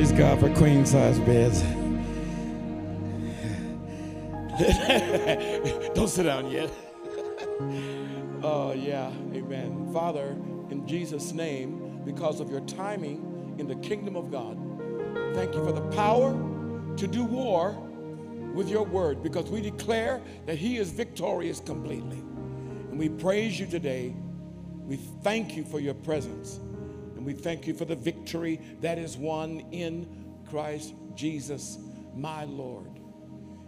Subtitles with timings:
[0.00, 1.60] Praise God for queen size beds.
[5.94, 6.70] Don't sit down yet.
[8.42, 9.12] oh, yeah.
[9.34, 9.90] Amen.
[9.92, 10.38] Father,
[10.70, 14.56] in Jesus' name, because of your timing in the kingdom of God,
[15.34, 16.32] thank you for the power
[16.96, 17.72] to do war
[18.54, 22.20] with your word because we declare that He is victorious completely.
[22.20, 24.16] And we praise you today.
[24.86, 26.58] We thank you for your presence.
[27.20, 30.08] And we thank you for the victory that is won in
[30.48, 31.76] Christ Jesus,
[32.16, 32.88] my Lord.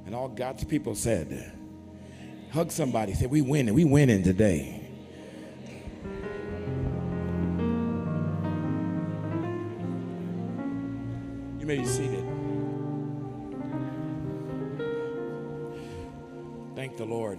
[0.06, 1.52] And all God's people said,
[2.50, 4.80] hug somebody, say, We winning, we winning today.
[11.58, 12.24] You may be seated.
[16.74, 17.38] Thank the Lord.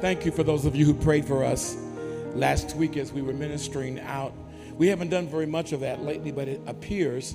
[0.00, 1.76] Thank you for those of you who prayed for us
[2.32, 4.32] last week as we were ministering out.
[4.76, 7.34] We haven't done very much of that lately, but it appears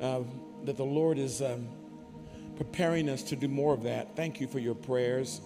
[0.00, 0.22] uh,
[0.64, 1.68] that the Lord is um,
[2.56, 4.16] preparing us to do more of that.
[4.16, 5.40] Thank you for your prayers.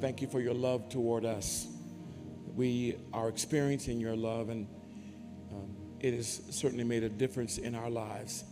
[0.00, 1.66] Thank you for your love toward us.
[2.56, 4.66] We are experiencing your love, and
[5.52, 8.44] um, it has certainly made a difference in our lives.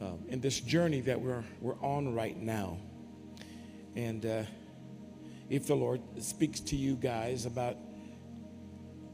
[0.00, 2.78] Um, in this journey that we're, we're on right now.
[3.96, 4.42] And uh,
[5.50, 7.76] if the Lord speaks to you guys about,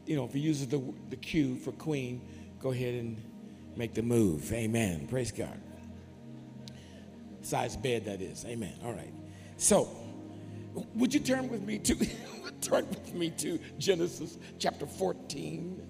[0.09, 2.23] you know, if He uses the, the cue for Queen,
[2.61, 3.23] go ahead and
[3.77, 4.50] make the move.
[4.53, 5.06] Amen.
[5.06, 5.61] Praise God.
[7.42, 8.45] Size bed, that is.
[8.47, 8.73] Amen.
[8.83, 9.12] All right.
[9.59, 9.89] So,
[10.95, 11.95] would you turn with me to
[12.62, 15.87] turn with me to Genesis chapter 14?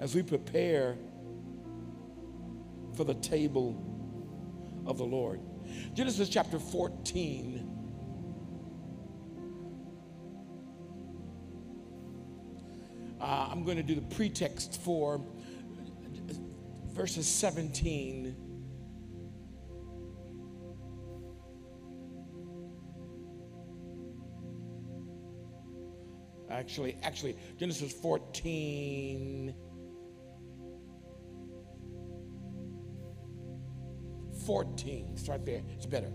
[0.00, 0.96] As we prepare
[2.94, 3.80] for the table
[4.86, 5.40] of the Lord.
[5.94, 7.63] Genesis chapter 14.
[13.24, 15.18] Uh, I'm going to do the pretext for
[16.92, 18.36] verses 17.
[26.50, 29.54] Actually, actually, Genesis 14.
[34.44, 35.16] 14.
[35.16, 35.62] Start there.
[35.70, 36.12] It's better.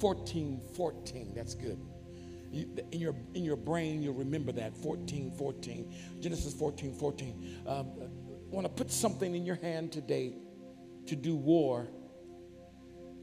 [0.00, 1.32] 14, 14.
[1.36, 1.78] That's good.
[2.50, 4.76] You, in, your, in your brain, you'll remember that.
[4.76, 5.94] 14, 14.
[6.20, 7.62] Genesis 14, 14.
[7.66, 10.34] Um, I want to put something in your hand today
[11.06, 11.88] to do war.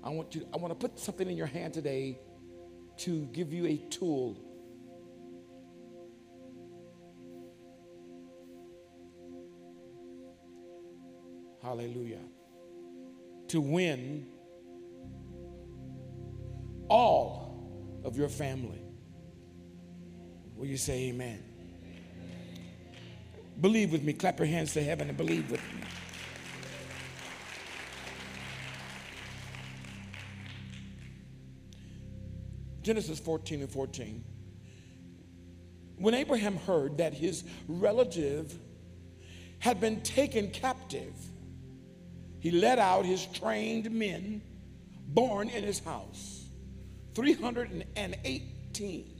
[0.03, 2.19] I want, you, I want to put something in your hand today
[2.97, 4.38] to give you a tool.
[11.63, 12.19] Hallelujah.
[13.47, 14.28] To win
[16.88, 18.84] all of your family.
[20.55, 21.43] Will you say amen?
[23.59, 24.13] Believe with me.
[24.13, 25.81] Clap your hands to heaven and believe with me.
[32.81, 34.23] Genesis 14 and 14.
[35.97, 38.53] When Abraham heard that his relative
[39.59, 41.15] had been taken captive,
[42.39, 44.41] he led out his trained men
[45.07, 46.45] born in his house,
[47.15, 49.14] 318,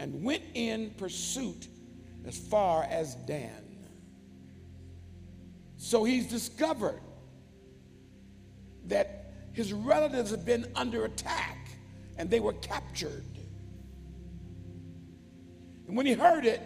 [0.00, 1.68] and went in pursuit
[2.26, 3.76] as far as Dan.
[5.76, 7.02] So he's discovered
[8.86, 11.68] that his relatives have been under attack
[12.16, 13.24] and they were captured.
[15.86, 16.62] And when he heard it,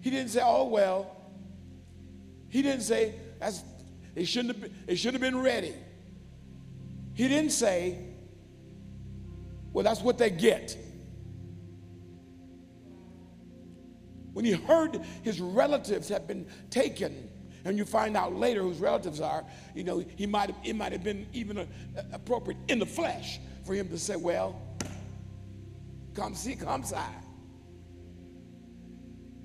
[0.00, 1.14] he didn't say, oh, well.
[2.48, 3.62] He didn't say, That's,
[4.14, 5.74] they, shouldn't have been, they should have been ready.
[7.14, 7.98] He didn't say,
[9.72, 10.76] well, that's what they get.
[14.36, 17.30] When he heard his relatives had been taken,
[17.64, 20.92] and you find out later whose relatives are, you know, he might have, it might
[20.92, 24.60] have been even a, a, appropriate in the flesh for him to say, well,
[26.12, 26.96] come see, come see.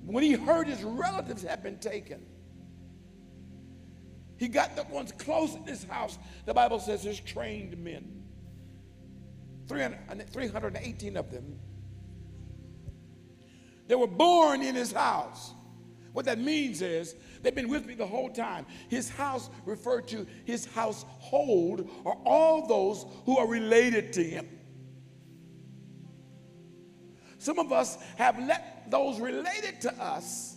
[0.04, 2.26] When he heard his relatives had been taken,
[4.36, 6.18] he got the ones close in his house.
[6.44, 8.24] The Bible says his trained men.
[9.68, 11.58] 300, 318 of them.
[13.88, 15.52] They were born in his house.
[16.12, 18.66] What that means is they've been with me the whole time.
[18.88, 24.48] His house referred to his household or all those who are related to him.
[27.38, 30.56] Some of us have let those related to us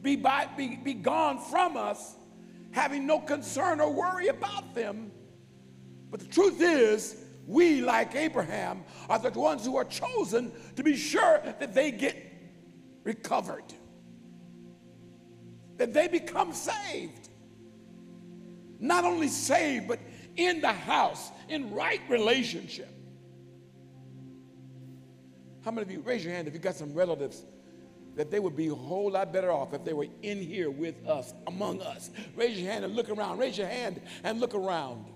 [0.00, 2.16] be, by, be, be gone from us
[2.72, 5.12] having no concern or worry about them.
[6.10, 10.96] But the truth is, we, like Abraham, are the ones who are chosen to be
[10.96, 12.31] sure that they get
[13.04, 13.64] recovered.
[15.78, 17.28] that they become saved.
[18.78, 19.98] Not only saved, but
[20.36, 22.88] in the house, in right relationship.
[25.64, 27.44] How many of you, raise your hand if you got some relatives
[28.14, 30.94] that they would be a whole lot better off if they were in here with
[31.06, 32.10] us, among us.
[32.36, 33.38] Raise your hand and look around.
[33.38, 35.06] Raise your hand and look around.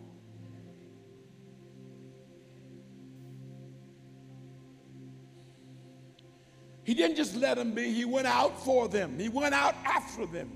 [6.86, 10.24] He didn't just let them be, he went out for them, he went out after
[10.24, 10.52] them.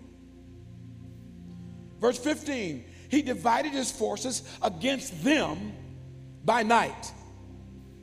[2.00, 5.72] Verse 15, he divided his forces against them
[6.44, 7.12] by night,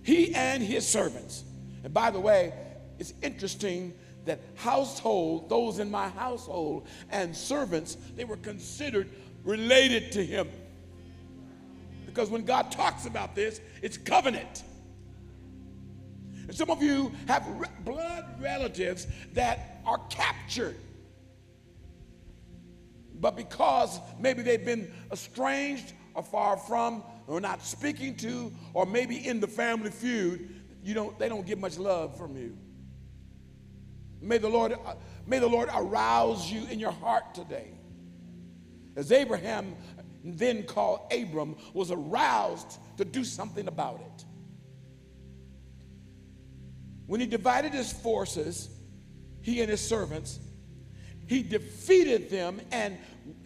[0.04, 1.46] he and his servants.
[1.86, 2.52] And by the way,
[3.00, 3.94] it's interesting
[4.26, 9.10] that household, those in my household, and servants, they were considered
[9.46, 10.50] related to him.
[12.06, 14.64] Because when God talks about this, it's covenant.
[16.52, 20.78] Some of you have re- blood relatives that are captured.
[23.20, 29.28] But because maybe they've been estranged or far from, or not speaking to, or maybe
[29.28, 30.50] in the family feud,
[30.84, 32.58] you don't, they don't get much love from you.
[34.22, 34.96] May the Lord, uh,
[35.26, 37.72] may the Lord arouse you in your heart today.
[38.96, 39.76] As Abraham,
[40.24, 44.26] then called Abram, was aroused to do something about it.
[47.08, 48.70] When he divided his forces,
[49.42, 50.40] he and his servants,
[51.28, 52.98] he defeated them and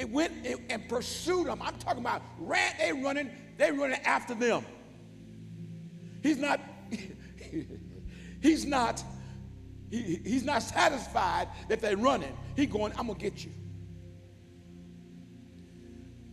[0.10, 0.34] went
[0.69, 1.62] and pursued them.
[1.62, 4.66] I'm talking about ran, they running, they running after them.
[6.22, 6.60] He's not,
[8.42, 9.04] he's not
[9.92, 12.36] he, he's not satisfied that they're running.
[12.56, 13.52] He going, I'm gonna get you.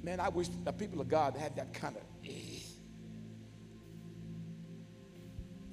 [0.02, 2.02] Man, I wish the people of God had that kind of.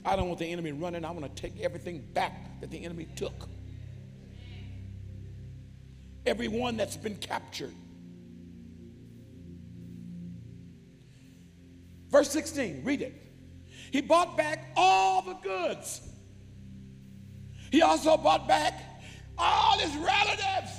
[0.05, 1.03] I don't want the enemy running.
[1.03, 3.49] I want to take everything back that the enemy took.
[6.25, 7.73] Everyone that's been captured.
[12.09, 13.13] Verse 16, read it.
[13.91, 16.01] He bought back all the goods
[17.75, 18.73] he also bought back
[19.37, 20.71] all his relatives,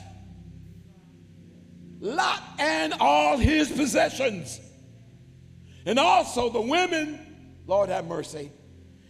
[2.01, 4.59] Lot and all his possessions,
[5.85, 7.21] and also the women,
[7.67, 8.51] Lord have mercy,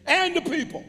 [0.07, 0.85] and the people.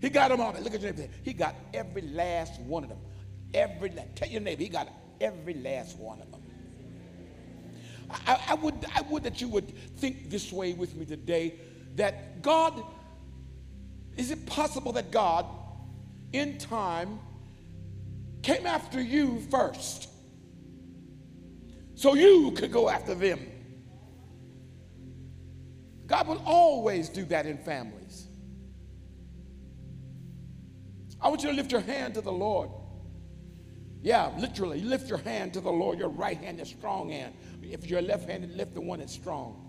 [0.00, 0.54] He got them all.
[0.60, 1.12] Look at your neighbor.
[1.22, 2.98] He got every last one of them.
[3.52, 4.88] Every tell your neighbor, he got
[5.20, 6.40] every last one of them.
[8.26, 11.54] I, I, would, I would that you would think this way with me today
[11.96, 12.82] that God
[14.16, 15.46] is it possible that God,
[16.32, 17.20] in time,
[18.42, 20.08] came after you first
[21.94, 23.40] so you could go after them?
[26.10, 28.26] God will always do that in families.
[31.20, 32.68] I want you to lift your hand to the Lord.
[34.02, 37.34] Yeah, literally, lift your hand to the Lord, your right hand, is strong hand.
[37.62, 39.68] If you're left handed, lift the one that's strong.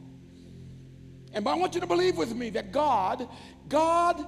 [1.32, 3.30] And I want you to believe with me that God,
[3.70, 4.26] God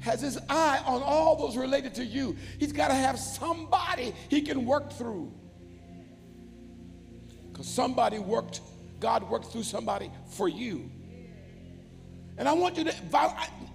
[0.00, 2.36] has his eye on all those related to you.
[2.58, 5.32] He's got to have somebody he can work through.
[7.52, 8.60] Because somebody worked,
[9.00, 10.90] God worked through somebody for you.
[12.36, 12.94] And I want you to,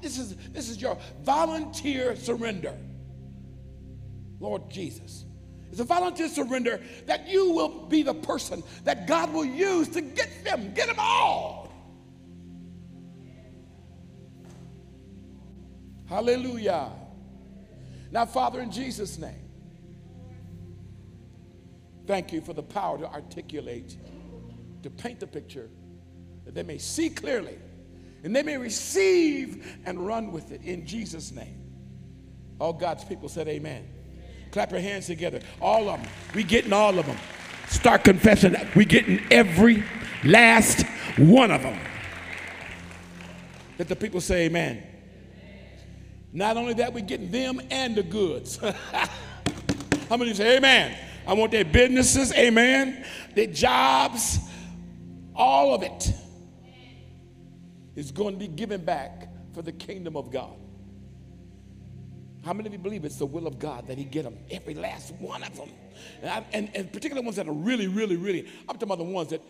[0.01, 2.75] this is, this is your volunteer surrender.
[4.39, 5.25] Lord Jesus.
[5.71, 10.01] It's a volunteer surrender that you will be the person that God will use to
[10.01, 11.71] get them, get them all.
[16.07, 16.89] Hallelujah.
[18.11, 19.47] Now, Father, in Jesus' name,
[22.07, 23.95] thank you for the power to articulate,
[24.83, 25.69] to paint the picture,
[26.45, 27.57] that they may see clearly
[28.23, 31.61] and they may receive and run with it in Jesus' name.
[32.59, 33.87] All God's people said, Amen.
[34.51, 35.39] Clap your hands together.
[35.61, 36.11] All of them.
[36.35, 37.17] We getting all of them.
[37.67, 38.53] Start confessing.
[38.53, 38.75] that.
[38.75, 39.83] We getting every
[40.23, 40.85] last
[41.17, 41.79] one of them.
[43.77, 44.83] Let the people say, Amen.
[46.31, 48.57] Not only that, we're getting them and the goods.
[50.09, 50.97] How many say amen?
[51.27, 53.05] I want their businesses, amen,
[53.35, 54.39] their jobs,
[55.39, 56.13] all of it
[57.95, 60.55] is going to be given back for the kingdom of God.
[62.45, 64.73] How many of you believe it's the will of God that He get them, every
[64.73, 65.69] last one of them?
[66.21, 69.03] And, I, and, and particular ones that are really, really, really, I'm talking about the
[69.05, 69.41] ones that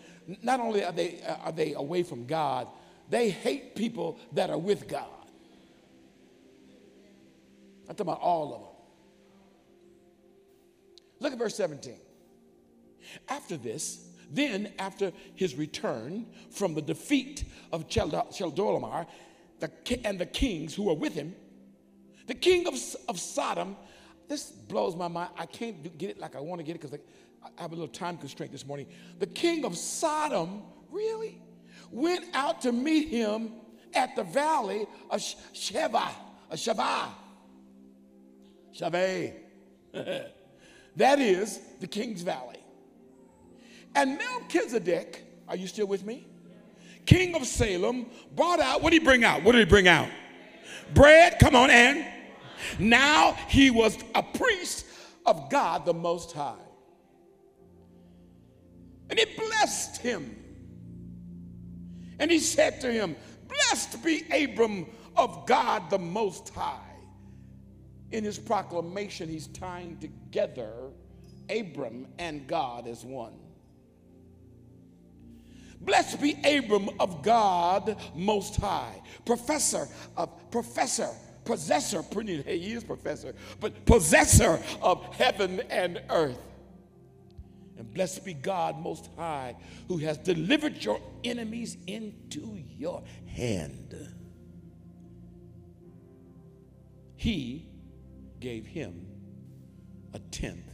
[0.42, 2.68] not only are they, uh, are they away from God,
[3.08, 5.06] they hate people that are with God.
[7.88, 8.68] I'm talking about all of them.
[11.20, 11.96] Look at verse 17.
[13.28, 19.06] After this, then after his return from the defeat of Chedorlaomer
[20.04, 21.34] and the kings who were with him,
[22.26, 22.74] the king of,
[23.08, 23.76] of Sodom
[24.30, 25.30] this blows my mind.
[25.36, 26.96] I can't do, get it like I want to get it because
[27.42, 28.86] I have a little time constraint this morning.
[29.18, 31.42] The king of Sodom, really,
[31.90, 33.50] went out to meet him
[33.92, 36.10] at the valley of Sheva,
[36.48, 37.08] a Sheva,
[38.72, 39.34] Shaveh.
[40.94, 42.59] that is the king's valley.
[43.94, 46.26] And Melchizedek, are you still with me?
[47.06, 48.06] King of Salem
[48.36, 49.42] brought out, what did he bring out?
[49.42, 50.08] What did he bring out?
[50.94, 52.06] Bread, come on, and
[52.78, 54.86] now he was a priest
[55.26, 56.54] of God the Most High.
[59.08, 60.36] And he blessed him.
[62.18, 63.16] And he said to him,
[63.48, 66.78] Blessed be Abram of God the Most High.
[68.12, 70.90] In his proclamation, he's tying together
[71.48, 73.34] Abram and God as one.
[75.80, 81.08] Blessed be Abram of God Most High, professor of professor,
[81.44, 86.38] possessor, pretty he is professor, but possessor of heaven and earth.
[87.78, 89.56] And blessed be God Most High,
[89.88, 93.96] who has delivered your enemies into your hand.
[97.16, 97.66] He
[98.38, 99.06] gave him
[100.12, 100.70] a tenth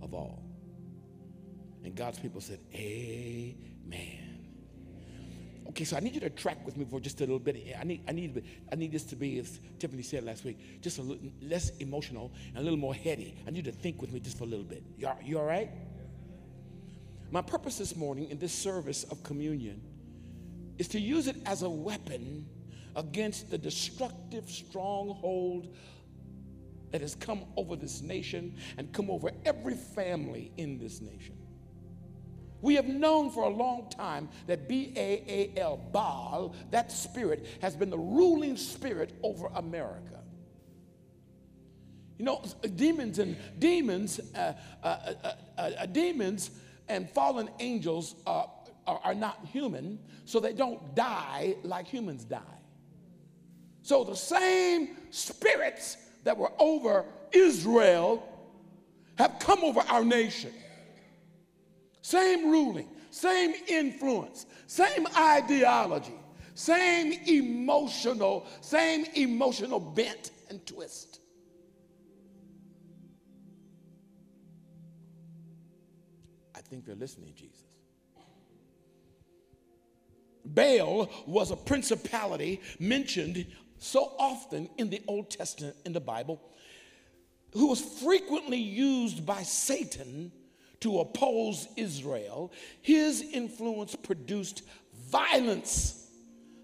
[0.00, 0.42] of all.
[1.84, 3.77] And God's people said, Amen.
[5.78, 7.76] Okay, so I need you to track with me for just a little bit.
[7.78, 8.42] I need, I need,
[8.72, 12.32] I need this to be, as Tiffany said last week, just a little less emotional
[12.48, 13.36] and a little more heady.
[13.46, 14.82] I need you to think with me just for a little bit.
[14.96, 15.70] You, you all right?
[17.30, 19.80] My purpose this morning in this service of communion
[20.78, 22.48] is to use it as a weapon
[22.96, 25.76] against the destructive stronghold
[26.90, 31.37] that has come over this nation and come over every family in this nation.
[32.60, 37.46] We have known for a long time that B A A L, Baal, that spirit,
[37.62, 40.20] has been the ruling spirit over America.
[42.18, 42.42] You know,
[42.74, 46.50] demons and demons, uh, uh, uh, uh, uh demons
[46.88, 48.50] and fallen angels are,
[48.86, 52.40] are not human, so they don't die like humans die.
[53.82, 58.26] So the same spirits that were over Israel
[59.16, 60.52] have come over our nation.
[62.08, 66.18] Same ruling, same influence, same ideology,
[66.54, 71.20] same emotional, same emotional bent and twist.
[76.54, 77.66] I think they're listening, Jesus.
[80.46, 83.46] Baal was a principality mentioned
[83.76, 86.40] so often in the Old Testament in the Bible,
[87.52, 90.32] who was frequently used by Satan
[90.80, 94.62] to oppose Israel, his influence produced
[95.10, 96.06] violence.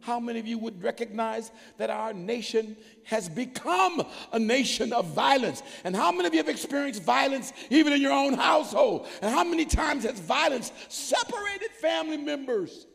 [0.00, 5.62] How many of you would recognize that our nation has become a nation of violence?
[5.82, 9.08] And how many of you have experienced violence even in your own household?
[9.22, 12.86] And how many times has violence separated family members?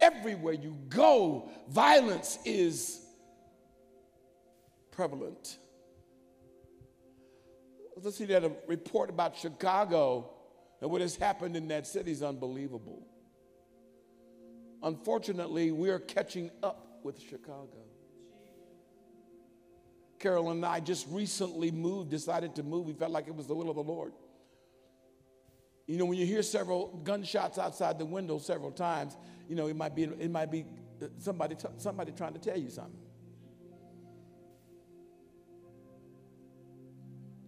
[0.00, 3.00] Everywhere you go, violence is
[4.90, 5.56] prevalent.
[8.02, 10.28] Let's see that a report about Chicago
[10.80, 13.06] and what has happened in that city is unbelievable.
[14.82, 17.78] Unfortunately, we are catching up with Chicago.
[20.18, 22.86] Carol and I just recently moved, decided to move.
[22.86, 24.12] We felt like it was the will of the Lord.
[25.86, 29.16] You know, when you hear several gunshots outside the window several times,
[29.48, 30.64] you know, it might be, it might be
[31.18, 32.98] somebody, somebody trying to tell you something.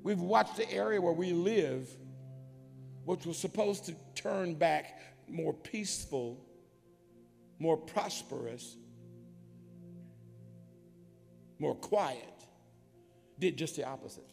[0.04, 1.88] We've watched the area where we live,
[3.06, 6.44] which was supposed to turn back more peaceful,
[7.58, 8.76] more prosperous,
[11.58, 12.44] more quiet,
[13.38, 14.28] did just the opposite.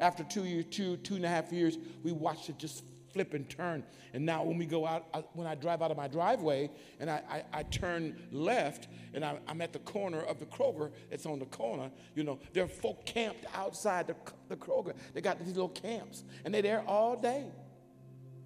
[0.00, 3.48] After two years, two, two and a half years, we watched it just flip and
[3.48, 3.84] turn.
[4.14, 7.10] And now when we go out, I, when I drive out of my driveway and
[7.10, 11.26] I, I, I turn left and I, am at the corner of the Kroger, that's
[11.26, 14.16] on the corner, you know, there are folk camped outside the,
[14.48, 14.94] the Kroger.
[15.14, 17.46] They got these little camps and they're there all day.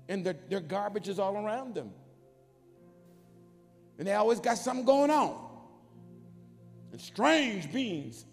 [0.09, 1.91] And their, their garbage is all around them.
[3.99, 5.47] And they always got something going on.
[6.93, 8.25] And strange beings,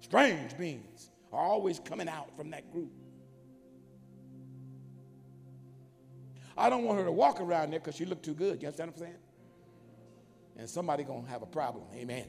[0.00, 2.92] strange beings are always coming out from that group.
[6.58, 8.60] I don't want her to walk around there because she looked too good.
[8.60, 9.20] You understand what I'm saying?
[10.56, 11.84] And somebody gonna have a problem.
[11.94, 12.26] Amen.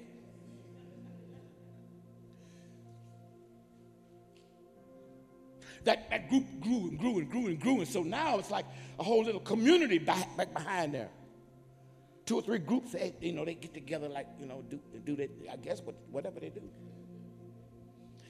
[5.85, 7.79] That, that group grew and grew and grew and grew.
[7.79, 8.65] And so now it's like
[8.99, 11.09] a whole little community back, back behind there
[12.29, 15.15] two or three groups, they, you know, they get together like, you know, do, do
[15.15, 16.61] they, I guess, what, whatever they do.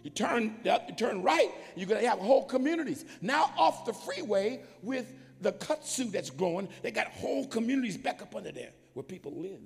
[0.04, 3.04] You turn, you turn right, you're going to have whole communities.
[3.22, 8.36] Now off the freeway with the kudzu that's growing, they got whole communities back up
[8.36, 9.62] under there where people live.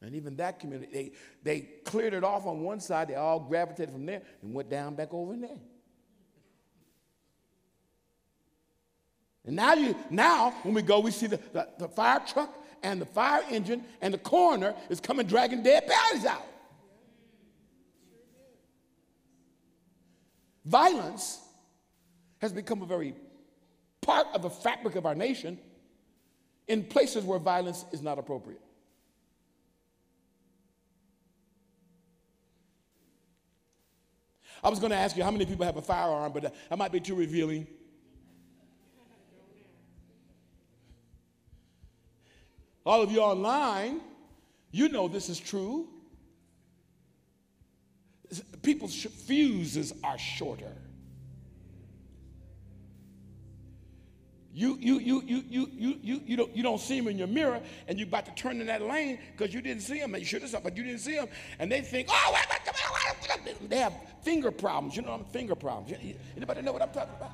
[0.00, 1.12] And even that community, they,
[1.42, 4.94] they cleared it off on one side, they all gravitated from there and went down
[4.94, 5.58] back over in there.
[9.46, 13.00] And now, you, now when we go, we see the, the, the fire truck and
[13.00, 16.46] the fire engine and the coroner is coming dragging dead bodies out.
[20.64, 21.40] Violence
[22.38, 23.14] has become a very
[24.00, 25.58] part of the fabric of our nation
[26.68, 28.60] in places where violence is not appropriate.
[34.62, 36.90] I was going to ask you how many people have a firearm, but that might
[36.90, 37.66] be too revealing.
[42.86, 44.00] All of you online,
[44.70, 45.88] you know this is true.
[48.62, 50.72] People's fuses are shorter.
[54.56, 57.26] You, you, you, you, you, you, you, you, don't, you don't see them in your
[57.26, 60.22] mirror and you're about to turn in that lane because you didn't see them and
[60.22, 61.26] you should have saw, but you didn't see them.
[61.58, 62.36] And they think, oh,
[63.68, 64.94] they have finger problems.
[64.94, 65.92] You know, I'm finger problems.
[66.36, 67.32] Anybody know what I'm talking about?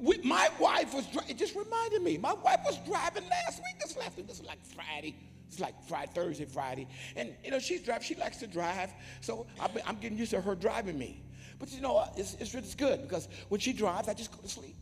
[0.00, 3.96] We, my wife was, it just reminded me, my wife was driving last week, this
[3.96, 5.14] last week, this was like Friday.
[5.50, 6.86] It's like Friday, Thursday, Friday.
[7.16, 8.92] And, you know, she's driving, she likes to drive.
[9.20, 11.24] So I'm getting used to her driving me.
[11.58, 14.48] But, you know, it's, it's, it's good because when she drives, I just go to
[14.48, 14.76] sleep.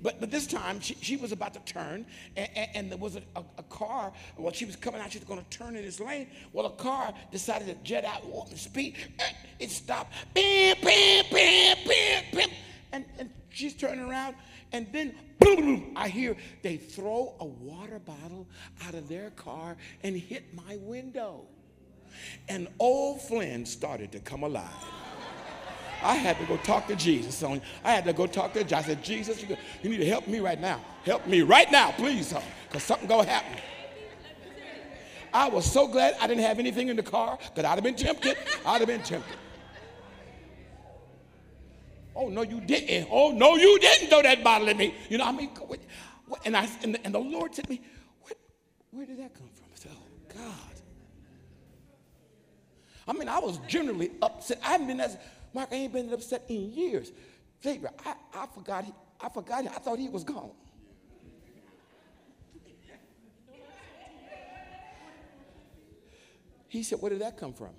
[0.00, 2.06] But, but this time she, she was about to turn,
[2.36, 4.12] and, and, and there was a, a, a, car.
[4.36, 6.28] Well, she was coming out, she was going to turn in this lane.
[6.52, 8.96] Well, a car decided to jet out, walk the speed.
[9.58, 10.12] It stopped.
[10.34, 12.48] Bam, bam, bam, bam, bam.
[12.92, 14.36] And, and she's turning around,
[14.72, 15.14] and then
[15.96, 18.46] I hear they throw a water bottle
[18.86, 21.46] out of their car and hit my window.
[22.48, 24.70] And old Flynn started to come alive.
[26.02, 27.42] I had to go talk to Jesus.
[27.42, 28.72] I had to go talk to Jesus.
[28.72, 29.42] I said, Jesus,
[29.82, 30.80] you, need to help me right now.
[31.04, 32.34] Help me right now, please,
[32.68, 33.58] because something gonna happen.
[35.32, 37.96] I was so glad I didn't have anything in the car because I'd have been
[37.96, 38.36] tempted.
[38.64, 39.36] I'd have been tempted.
[42.16, 43.08] Oh, no, you didn't.
[43.10, 44.94] Oh, no, you didn't throw that bottle at me.
[45.08, 45.50] You know, I mean,
[46.44, 47.80] and, I, and, the, and the Lord said to me,
[48.22, 48.34] where,
[48.90, 49.66] where did that come from?
[49.72, 50.74] I said, oh, God.
[53.06, 54.60] I mean, I was generally upset.
[54.64, 55.18] I haven't been as,
[55.52, 57.12] Mark, I ain't been upset in years.
[57.62, 58.84] Xavier, I, I forgot,
[59.20, 60.50] I forgot, I thought he was gone.
[66.68, 67.70] He said, where did that come from?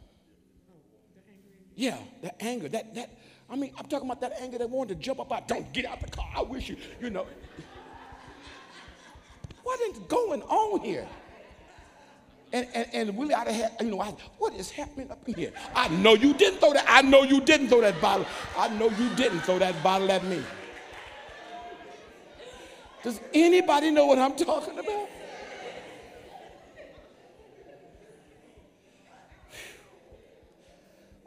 [1.76, 3.10] Yeah, the anger, that, that,
[3.50, 5.86] I mean, I'm talking about that anger that wanted to jump up out, don't get
[5.86, 7.26] out the car, I wish you, you know.
[9.64, 11.08] What is going on here?
[12.54, 15.34] And, and, and really, I'd have had, you know, I, what is happening up in
[15.34, 15.52] here?
[15.76, 16.86] I know you didn't throw that.
[16.88, 18.26] I know you didn't throw that bottle.
[18.58, 20.42] I know you didn't throw that bottle at me.
[23.04, 25.10] Does anybody know what I'm talking about?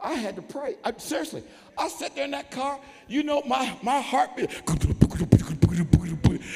[0.01, 0.75] I had to pray.
[0.83, 1.43] I, seriously,
[1.77, 2.79] I sat there in that car.
[3.07, 4.49] You know, my, my heartbeat.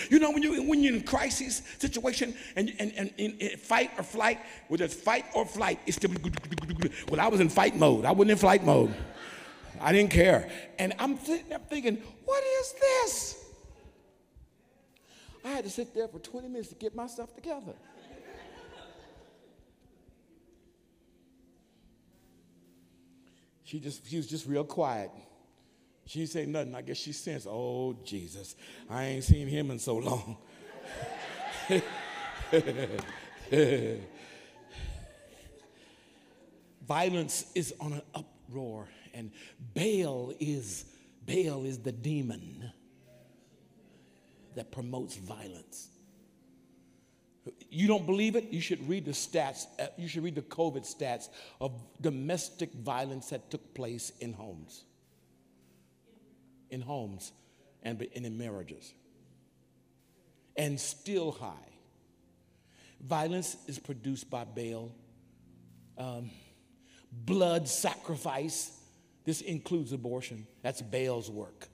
[0.09, 3.91] You know, when, you, when you're in a crisis situation and, and, and, in fight
[3.97, 6.11] or flight, whether it's fight or flight, it's still.
[7.09, 8.05] Well, I was in fight mode.
[8.05, 8.93] I wasn't in flight mode.
[9.81, 10.49] I didn't care.
[10.79, 13.45] And I'm sitting there thinking, what is this?
[15.43, 17.73] I had to sit there for 20 minutes to get myself together.
[23.73, 25.09] She just she was just real quiet.
[26.05, 26.75] She say nothing.
[26.75, 28.55] I guess she sensed, oh, Jesus,
[28.87, 30.37] I ain't seen him in so long.
[36.87, 39.31] Violence is on an uproar, and
[39.73, 40.85] Baal is
[41.25, 42.71] Baal is the demon
[44.53, 45.87] that promotes violence.
[47.73, 48.51] You don't believe it?
[48.51, 49.65] You should read the stats.
[49.79, 54.83] Uh, you should read the COVID stats of domestic violence that took place in homes
[56.73, 57.31] in homes
[57.83, 58.93] and in marriages.
[60.57, 61.69] And still high.
[62.99, 64.91] Violence is produced by Baal.
[65.97, 66.31] Um,
[67.11, 68.71] blood sacrifice.
[69.23, 70.47] This includes abortion.
[70.63, 71.67] That's Baal's work.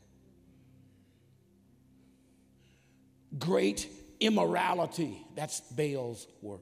[3.37, 3.87] Great
[4.19, 5.25] immorality.
[5.35, 6.61] That's Baal's work.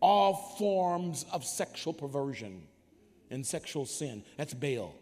[0.00, 2.62] All forms of sexual perversion
[3.30, 4.22] and sexual sin.
[4.36, 4.94] That's Baal.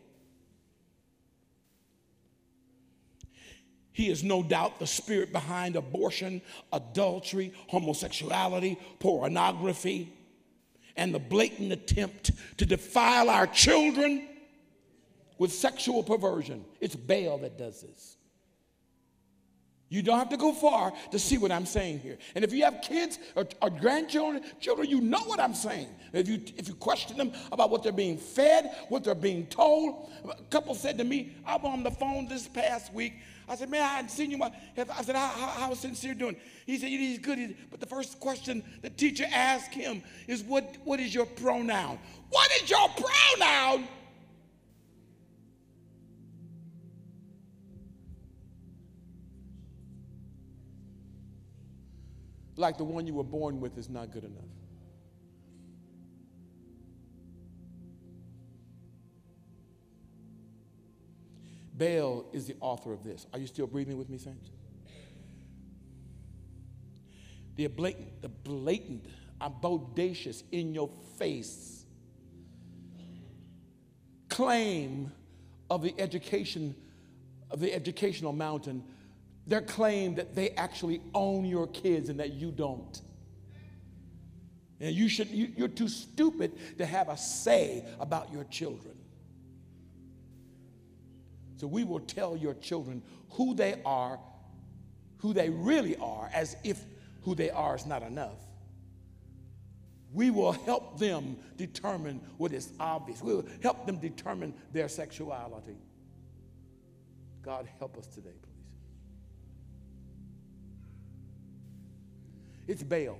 [3.93, 10.13] He is no doubt the spirit behind abortion, adultery, homosexuality, pornography,
[10.97, 14.27] and the blatant attempt to defile our children
[15.39, 16.65] with sexual perversion.
[16.81, 18.17] It's Baal that does this.
[19.95, 22.19] You don't have to go far to see what I'm saying here.
[22.35, 25.87] And if you have kids or, or, grandchildren, children, you know what I'm saying.
[26.13, 30.11] If you if you question them about what they're being fed, what they're being told,
[30.29, 33.15] a couple said to me, I'm on the phone this past week.
[33.49, 34.43] I said, man, I hadn't seen you.
[34.43, 34.51] I
[35.03, 36.35] said, how, how, how's Sincere doing?
[36.67, 37.57] He said, he's good.
[37.71, 42.01] But the first question the teacher asked him is, what, what is your pronoun?
[42.31, 43.87] What is your pronoun?
[52.65, 54.43] Like the one you were born with is not good enough.
[61.77, 63.27] Baal is the author of this.
[63.35, 64.49] Are you still breathing with me, saints?
[67.57, 69.05] The blatant, the blatant,
[69.43, 71.85] I'm bodacious in your face
[74.31, 75.13] claim
[75.69, 76.75] of the education
[77.51, 78.83] of the educational mountain
[79.47, 83.01] their claim that they actually own your kids and that you don't.
[84.81, 88.95] And you should, you, you're too stupid to have a say about your children.
[91.57, 94.19] So we will tell your children who they are,
[95.19, 96.83] who they really are, as if
[97.23, 98.39] who they are is not enough.
[100.13, 103.23] We will help them determine what is obvious.
[103.23, 105.77] We will help them determine their sexuality.
[107.43, 108.54] God, help us today, please.
[112.67, 113.19] It's Baal.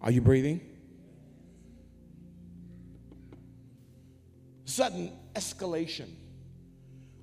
[0.00, 0.60] Are you breathing?
[4.66, 6.08] Sudden escalation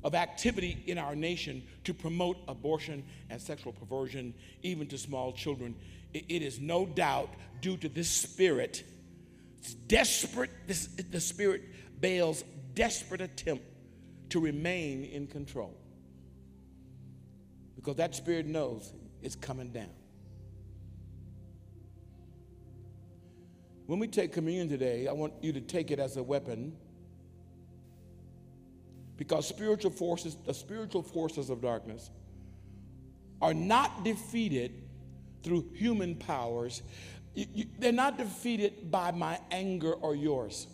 [0.03, 5.75] of activity in our nation to promote abortion and sexual perversion, even to small children.
[6.13, 7.29] it is no doubt
[7.61, 8.83] due to this spirit,
[9.59, 11.61] it's desperate, this, the spirit
[12.01, 12.43] Baal's
[12.73, 13.63] desperate attempt
[14.29, 15.77] to remain in control.
[17.75, 19.89] Because that spirit knows it's coming down.
[23.91, 26.71] When we take communion today, I want you to take it as a weapon
[29.17, 32.09] because spiritual forces, the spiritual forces of darkness,
[33.41, 34.81] are not defeated
[35.43, 36.83] through human powers.
[37.33, 40.67] You, you, they're not defeated by my anger or yours.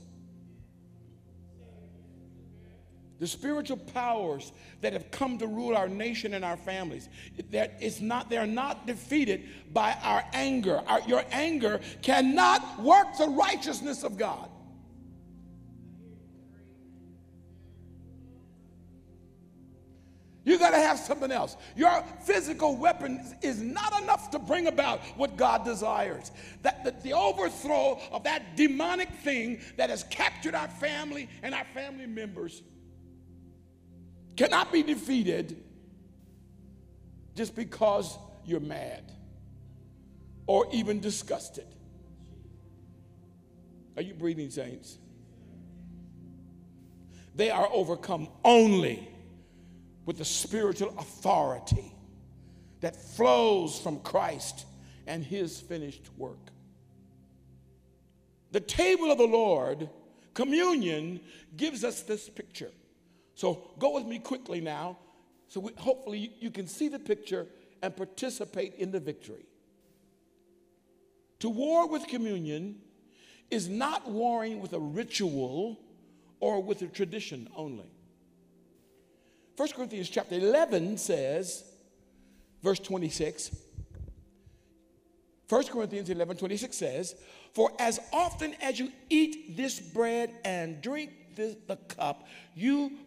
[3.20, 4.52] The spiritual powers
[4.82, 9.44] that have come to rule our nation and our families it's not they're not defeated
[9.74, 14.50] by our anger our, your anger cannot work the righteousness of god
[20.48, 21.58] You got to have something else.
[21.76, 26.32] Your physical weapon is not enough to bring about what God desires.
[26.62, 32.06] That the, overthrow of that demonic thing that has captured our family and our family
[32.06, 32.62] members
[34.38, 35.58] cannot be defeated
[37.36, 39.12] just because you're mad
[40.46, 41.66] or even disgusted.
[43.98, 44.98] Are you breathing, saints?
[47.36, 49.08] They are overcome only
[50.06, 51.94] with the spiritual authority
[52.82, 54.66] that flows from Christ
[55.06, 56.52] and his finished work.
[58.52, 59.90] The table of the Lord,
[60.34, 61.20] communion,
[61.56, 62.72] gives us this picture.
[63.38, 64.98] So go with me quickly now.
[65.48, 67.46] So we, hopefully you can see the picture
[67.84, 69.46] and participate in the victory.
[71.42, 72.80] To war with communion
[73.52, 75.80] is not warring with a ritual
[76.40, 77.86] or with a tradition only.
[79.56, 81.64] 1 Corinthians chapter 11 says,
[82.64, 83.56] verse 26,
[85.48, 87.16] 1 Corinthians 11 26 says,
[87.54, 92.98] For as often as you eat this bread and drink this, the cup, you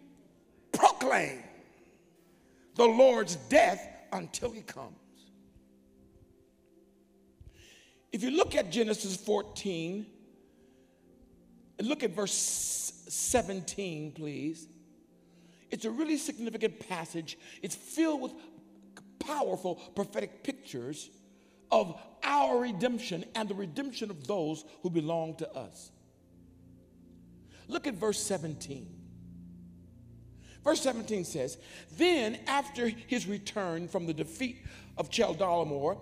[1.01, 1.43] proclaim
[2.77, 4.95] the Lord's death until he comes.
[8.13, 10.07] If you look at Genesis 14,
[11.79, 12.35] and look at verse
[13.09, 14.67] 17, please.
[15.71, 17.39] It's a really significant passage.
[17.63, 18.33] It's filled with
[19.19, 21.09] powerful prophetic pictures
[21.71, 25.91] of our redemption and the redemption of those who belong to us.
[27.69, 29.00] Look at verse 17.
[30.63, 31.59] Verse 17 says,
[31.97, 34.59] Then after his return from the defeat
[34.97, 35.99] of Chedorlaomer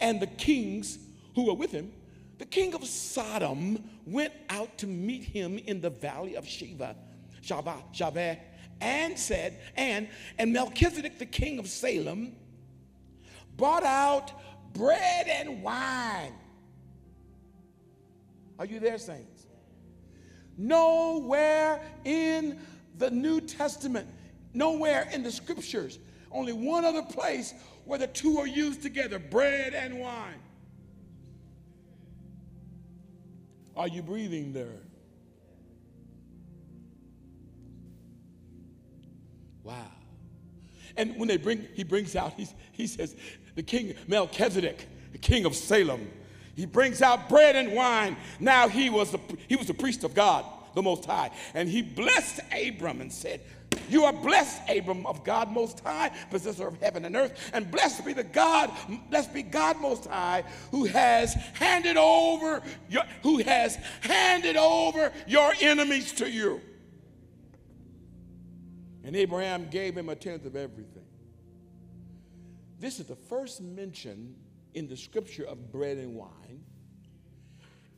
[0.00, 0.98] and the kings
[1.34, 1.92] who were with him,
[2.38, 6.96] the king of Sodom went out to meet him in the valley of Shiva,
[7.42, 8.38] Shaveh,
[8.80, 12.34] and said, and, and Melchizedek, the king of Salem,
[13.56, 14.32] brought out
[14.74, 16.34] bread and wine.
[18.58, 19.46] Are you there, saints?
[20.58, 22.58] Nowhere in
[22.98, 24.08] the New Testament,
[24.54, 25.98] nowhere in the scriptures,
[26.30, 27.54] only one other place
[27.84, 30.40] where the two are used together bread and wine.
[33.76, 34.80] Are you breathing there?
[39.62, 39.74] Wow.
[40.96, 43.16] And when they bring, he brings out, he, he says,
[43.54, 46.10] the king Melchizedek, the king of Salem,
[46.54, 48.16] he brings out bread and wine.
[48.40, 51.30] Now he was the, he was the priest of God, the Most High.
[51.54, 53.40] And he blessed Abram and said,
[53.88, 58.04] you are blessed, Abram, of God Most High, possessor of heaven and earth, and blessed
[58.04, 58.70] be the God,
[59.10, 65.52] blessed be God Most High, who has handed over your, who has handed over your
[65.60, 66.60] enemies to you.
[69.02, 71.06] And Abraham gave him a tenth of everything.
[72.78, 74.34] This is the first mention
[74.74, 76.65] in the scripture of bread and wine.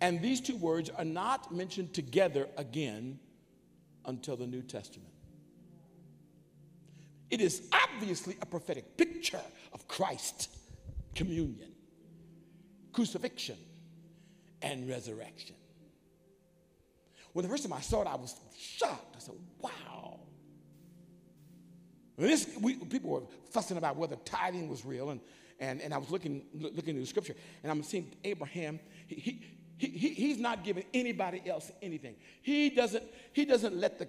[0.01, 3.19] And these two words are not mentioned together again
[4.05, 5.13] until the New Testament.
[7.31, 9.41] It is obviously a prophetic picture
[9.73, 10.51] of Christ,
[11.15, 11.73] communion,
[12.93, 13.59] crucifixion,
[14.63, 15.57] and resurrection.
[17.33, 19.17] When the first time I saw it, I was shocked.
[19.17, 20.21] I said, wow.
[22.17, 25.21] This, we, people were fussing about whether tithing was real, and,
[25.61, 29.45] and, and I was looking, looking in the scripture, and I'm seeing Abraham, he,
[29.79, 32.17] he, he, he's not giving anybody else anything.
[32.43, 34.09] He doesn't, he doesn't let the,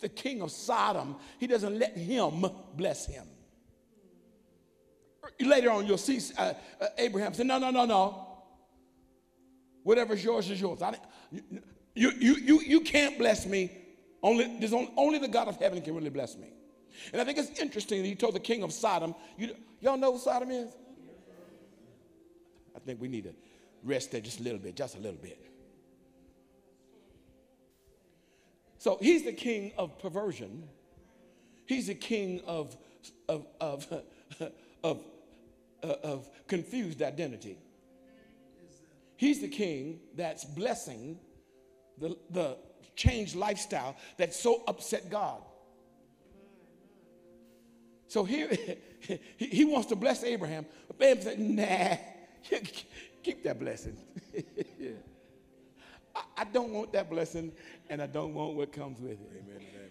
[0.00, 3.26] the king of Sodom, he doesn't let him bless him.
[5.40, 8.26] Later on, you'll see uh, uh, Abraham say, No, no, no, no.
[9.82, 10.82] Whatever's yours is yours.
[10.82, 10.96] I,
[11.94, 13.70] you, you, you, you can't bless me.
[14.22, 16.48] Only, there's only, only the God of heaven can really bless me.
[17.12, 20.12] And I think it's interesting that he told the king of Sodom, you, y'all know
[20.12, 20.76] what Sodom is?
[22.74, 23.34] I think we need to
[23.84, 25.38] rest there just a little bit, just a little bit.
[28.78, 30.68] So he's the king of perversion.
[31.66, 32.76] He's the king of,
[33.28, 33.86] of, of,
[34.84, 35.00] of,
[35.82, 37.58] uh, of confused identity.
[39.16, 41.18] He's the king that's blessing
[41.98, 42.56] the, the
[42.94, 45.42] changed lifestyle that so upset God.
[48.06, 48.50] So here,
[49.36, 51.40] he wants to bless Abraham, but Abraham said,
[52.50, 52.58] nah,
[53.28, 53.96] keep that blessing.
[54.78, 54.90] yeah.
[56.14, 57.52] I, I, don't want that blessing,
[57.90, 59.30] and I don't want what comes with it.
[59.30, 59.56] Amen.
[59.56, 59.90] Amen.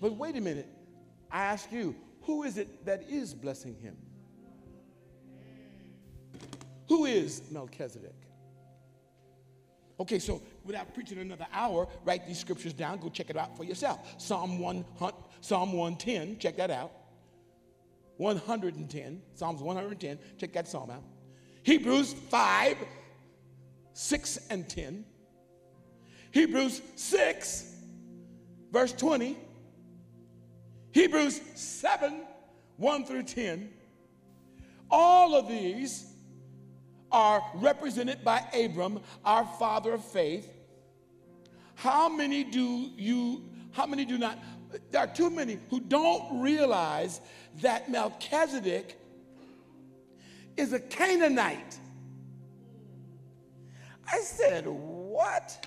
[0.00, 0.68] But wait a minute.
[1.30, 3.96] I ask you, who is it that is blessing him?
[6.88, 8.14] Who is Melchizedek?
[9.98, 12.98] Okay, so without preaching another hour, write these scriptures down.
[12.98, 14.14] Go check it out for yourself.
[14.18, 14.84] Psalm 1,
[15.40, 16.92] Psalm 110, check that out.
[18.16, 21.02] 110, Psalms 110, check that psalm out.
[21.62, 22.76] Hebrews 5,
[23.92, 25.04] 6 and 10.
[26.30, 27.76] Hebrews 6,
[28.72, 29.36] verse 20.
[30.92, 32.20] Hebrews 7,
[32.76, 33.70] 1 through 10.
[34.90, 36.12] All of these
[37.10, 40.50] are represented by Abram, our father of faith.
[41.76, 44.38] How many do you, how many do not?
[44.90, 47.20] There are too many who don't realize
[47.60, 48.98] that Melchizedek
[50.56, 51.78] is a Canaanite.
[54.10, 55.66] I said, What?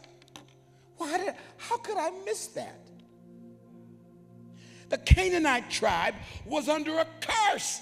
[0.97, 2.79] Why did, how could I miss that?
[4.89, 6.15] The Canaanite tribe
[6.45, 7.81] was under a curse.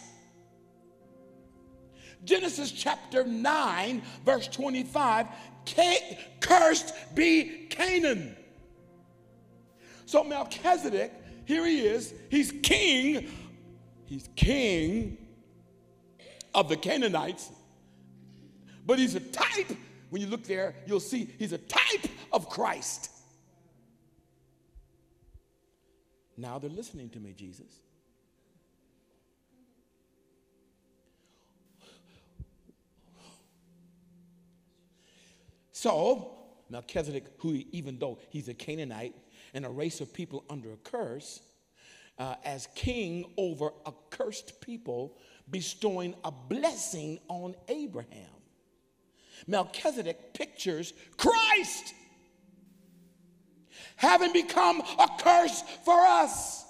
[2.24, 5.28] Genesis chapter 9, verse 25
[6.40, 8.36] cursed be Canaan.
[10.06, 11.12] So Melchizedek,
[11.46, 13.28] here he is, he's king,
[14.06, 15.18] he's king
[16.54, 17.52] of the Canaanites,
[18.86, 19.76] but he's a type.
[20.10, 23.10] When you look there, you'll see he's a type of Christ.
[26.38, 27.80] Now they're listening to me, Jesus.
[35.72, 36.32] So,
[36.70, 39.14] Melchizedek, who even though he's a Canaanite
[39.56, 41.42] and a race of people under a curse,
[42.20, 45.18] uh, as king over a cursed people,
[45.50, 48.30] bestowing a blessing on Abraham.
[49.48, 51.94] Melchizedek pictures Christ
[53.96, 56.66] having become a curse for us.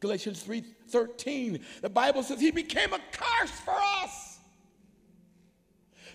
[0.00, 4.28] Galatians 3:13, the Bible says he became a curse for us.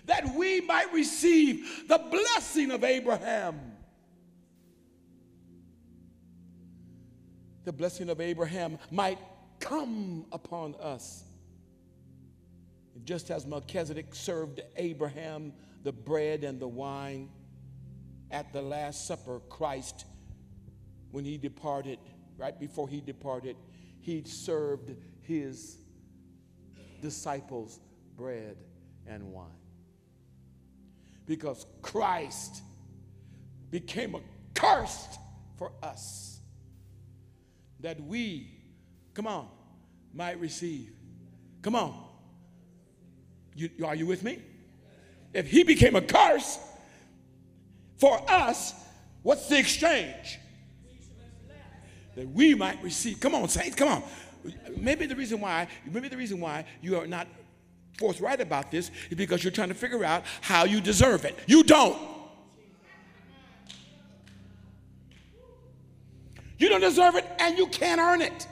[0.04, 3.77] that we might receive the blessing of Abraham.
[7.68, 9.18] The blessing of Abraham might
[9.60, 11.22] come upon us.
[13.04, 15.52] Just as Melchizedek served Abraham
[15.82, 17.28] the bread and the wine
[18.30, 20.06] at the Last Supper, Christ,
[21.10, 21.98] when he departed,
[22.38, 23.54] right before he departed,
[24.00, 25.76] he served his
[27.02, 27.80] disciples
[28.16, 28.56] bread
[29.06, 29.50] and wine.
[31.26, 32.62] Because Christ
[33.70, 34.20] became a
[34.54, 35.18] curse
[35.58, 36.37] for us
[37.80, 38.50] that we,
[39.14, 39.48] come on,
[40.12, 40.92] might receive.
[41.62, 42.04] Come on.
[43.54, 44.40] You, are you with me?
[45.34, 46.58] If he became a curse
[47.98, 48.74] for us,
[49.22, 50.38] what's the exchange?
[52.14, 53.20] That we might receive.
[53.20, 54.02] Come on, saints, come on.
[54.76, 57.26] Maybe the reason why, maybe the reason why you are not
[57.98, 61.36] forthright about this is because you're trying to figure out how you deserve it.
[61.46, 62.17] You don't.
[66.58, 68.46] You don't deserve it and you can't earn it.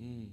[0.00, 0.28] Mm.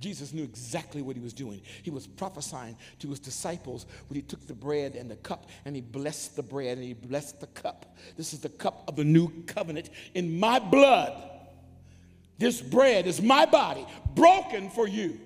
[0.00, 1.60] Jesus knew exactly what he was doing.
[1.82, 5.76] He was prophesying to his disciples when he took the bread and the cup and
[5.76, 7.96] he blessed the bread and he blessed the cup.
[8.16, 11.32] This is the cup of the new covenant in my blood.
[12.38, 15.20] This bread is my body broken for you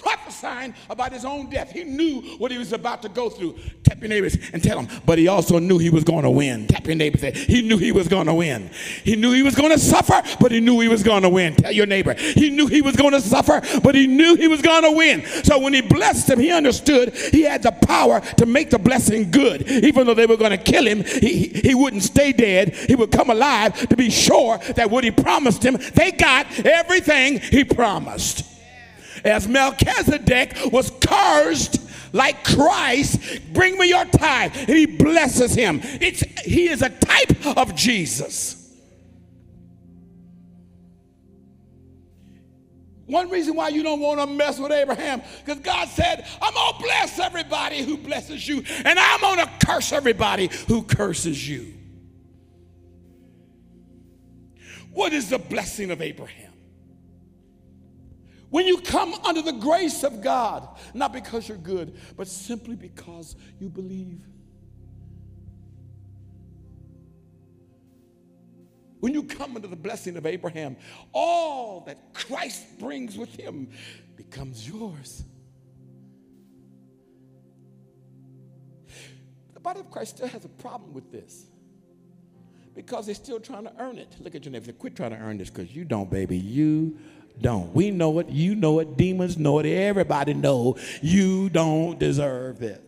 [0.00, 1.70] prophesying about his own death.
[1.70, 3.58] He knew what he was about to go through.
[3.84, 6.66] Tap your neighbors and tell them, but he also knew he was going to win.
[6.66, 7.36] Tap your neighbors.
[7.36, 8.70] He knew he was going to win.
[9.04, 11.54] He knew he was going to suffer, but he knew he was going to win.
[11.56, 14.62] Tell your neighbor, he knew he was going to suffer, but he knew he was
[14.62, 15.24] going to win.
[15.44, 19.30] So when he blessed him, he understood he had the power to make the blessing
[19.30, 19.68] good.
[19.68, 22.74] Even though they were going to kill him, he, he wouldn't stay dead.
[22.74, 27.40] He would come alive to be sure that what he promised him, they got everything
[27.40, 28.49] he promised
[29.24, 31.80] as Melchizedek was cursed
[32.12, 34.56] like Christ, bring me your tithe.
[34.56, 35.80] And he blesses him.
[35.82, 38.56] It's, he is a type of Jesus.
[43.06, 46.74] One reason why you don't want to mess with Abraham, because God said, I'm going
[46.74, 51.74] to bless everybody who blesses you, and I'm going to curse everybody who curses you.
[54.92, 56.49] What is the blessing of Abraham?
[58.50, 63.36] When you come under the grace of God, not because you're good, but simply because
[63.60, 64.20] you believe.
[68.98, 70.76] When you come under the blessing of Abraham,
[71.12, 73.70] all that Christ brings with him
[74.16, 75.24] becomes yours.
[79.54, 81.46] The body of Christ still has a problem with this
[82.74, 84.16] because they're still trying to earn it.
[84.20, 84.72] Look at your neighbor.
[84.72, 86.36] Quit trying to earn this because you don't, baby.
[86.36, 86.98] You
[87.40, 87.74] don't.
[87.74, 88.28] We know it.
[88.28, 88.96] You know it.
[88.96, 89.66] Demons know it.
[89.66, 92.80] Everybody know you don't deserve this.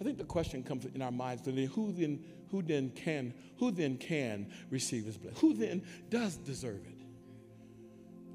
[0.00, 2.24] I think the question comes in our minds Who then?
[2.50, 3.34] Who then can?
[3.58, 5.40] Who then can receive His blessing?
[5.40, 6.98] Who then does deserve it?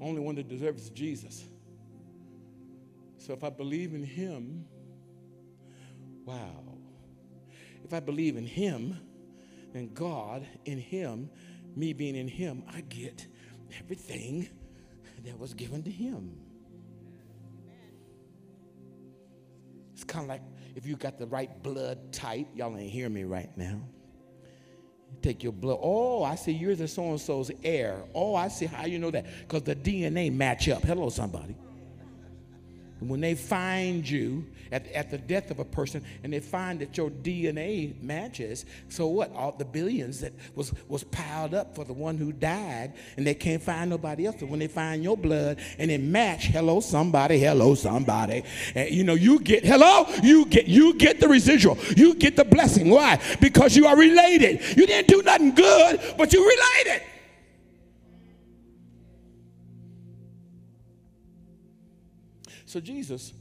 [0.00, 1.44] Only one that deserves is Jesus.
[3.18, 4.66] So if I believe in Him,
[6.26, 6.62] wow.
[7.84, 8.98] If I believe in Him,
[9.72, 11.30] then God in Him,
[11.74, 13.26] me being in Him, I get
[13.80, 14.48] everything
[15.24, 16.36] that was given to him.
[19.94, 20.42] It's kind of like
[20.74, 23.80] if you got the right blood type, y'all ain't hear me right now.
[25.22, 25.78] take your blood.
[25.80, 28.04] Oh, I see you're the so and so's heir.
[28.14, 30.82] Oh, I see how you know that because the DNA match up.
[30.82, 31.56] Hello, somebody.
[33.00, 36.96] When they find you at, at the death of a person and they find that
[36.96, 39.34] your DNA matches, so what?
[39.34, 43.34] All the billions that was, was piled up for the one who died and they
[43.34, 44.40] can't find nobody else.
[44.40, 48.44] So when they find your blood and it match, hello somebody, hello somebody.
[48.74, 51.76] And you know, you get, hello, you get, you get the residual.
[51.96, 52.90] You get the blessing.
[52.90, 53.20] Why?
[53.40, 54.60] Because you are related.
[54.76, 57.06] You didn't do nothing good, but you related.
[62.74, 63.32] So Jesus,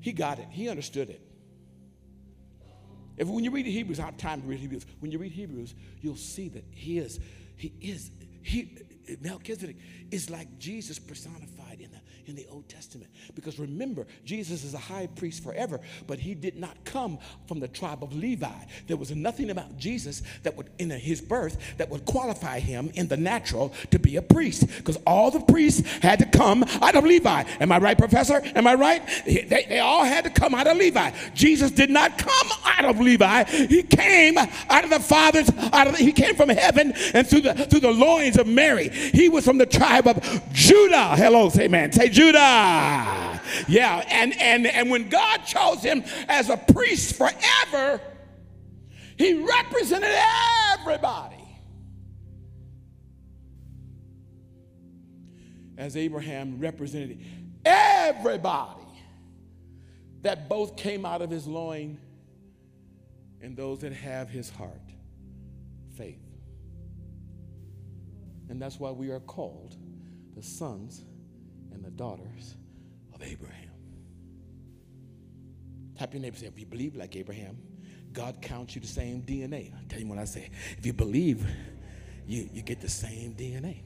[0.00, 0.46] he got it.
[0.48, 1.20] He understood it.
[3.18, 4.86] If when you read Hebrews, I have time to read Hebrews.
[5.00, 7.20] When you read Hebrews, you'll see that he is,
[7.56, 8.10] he is,
[8.40, 8.78] he
[9.20, 9.76] Melchizedek
[10.10, 11.59] is like Jesus personified
[12.30, 13.10] in the, Old Testament.
[13.34, 17.68] Because remember, Jesus is a high priest forever, but he did not come from the
[17.68, 18.48] tribe of Levi.
[18.86, 23.08] There was nothing about Jesus that would, in his birth, that would qualify him in
[23.08, 24.66] the natural to be a priest.
[24.78, 27.44] Because all the priests had to come out of Levi.
[27.60, 28.40] Am I right, Professor?
[28.54, 29.02] Am I right?
[29.26, 31.10] They, they all had to come out of Levi.
[31.34, 33.44] Jesus did not come out of Levi.
[33.44, 37.42] He came out of the Father's, out of, the, he came from heaven and through
[37.42, 38.88] the, through the loins of Mary.
[38.88, 41.16] He was from the tribe of Judah.
[41.16, 41.92] Hello, say man.
[41.92, 43.40] Say Judah.
[43.66, 47.98] Yeah, and, and, and when God chose him as a priest forever,
[49.16, 50.14] he represented
[50.78, 51.36] everybody.
[55.78, 57.24] As Abraham represented
[57.64, 58.80] everybody
[60.20, 61.98] that both came out of his loin
[63.40, 64.76] and those that have his heart
[65.96, 66.20] faith.
[68.50, 69.74] And that's why we are called
[70.34, 71.02] the sons
[71.72, 72.56] and the daughters
[73.14, 73.70] of Abraham.
[75.98, 77.58] Tap your neighbor say, if you believe like Abraham,
[78.12, 79.72] God counts you the same DNA.
[79.74, 80.50] I'll tell you what I say.
[80.78, 81.46] If you believe,
[82.26, 83.82] you, you get the same DNA.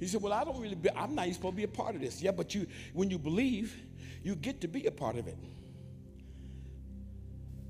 [0.00, 2.00] He said, Well, I don't really, be, I'm not supposed to be a part of
[2.00, 2.20] this.
[2.20, 3.76] Yeah, but you, when you believe,
[4.22, 5.38] you get to be a part of it.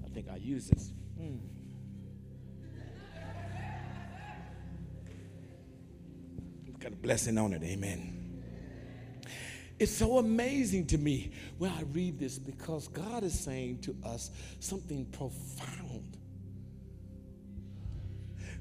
[0.05, 0.93] I think I use this.
[1.19, 1.37] Hmm.
[6.85, 7.63] Got a blessing on it.
[7.63, 8.43] Amen.
[9.79, 14.31] It's so amazing to me when I read this because God is saying to us
[14.61, 16.19] something profound.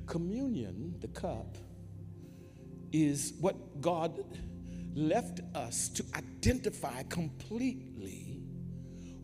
[0.07, 1.57] Communion, the cup,
[2.93, 4.23] is what God
[4.95, 8.32] left us to identify completely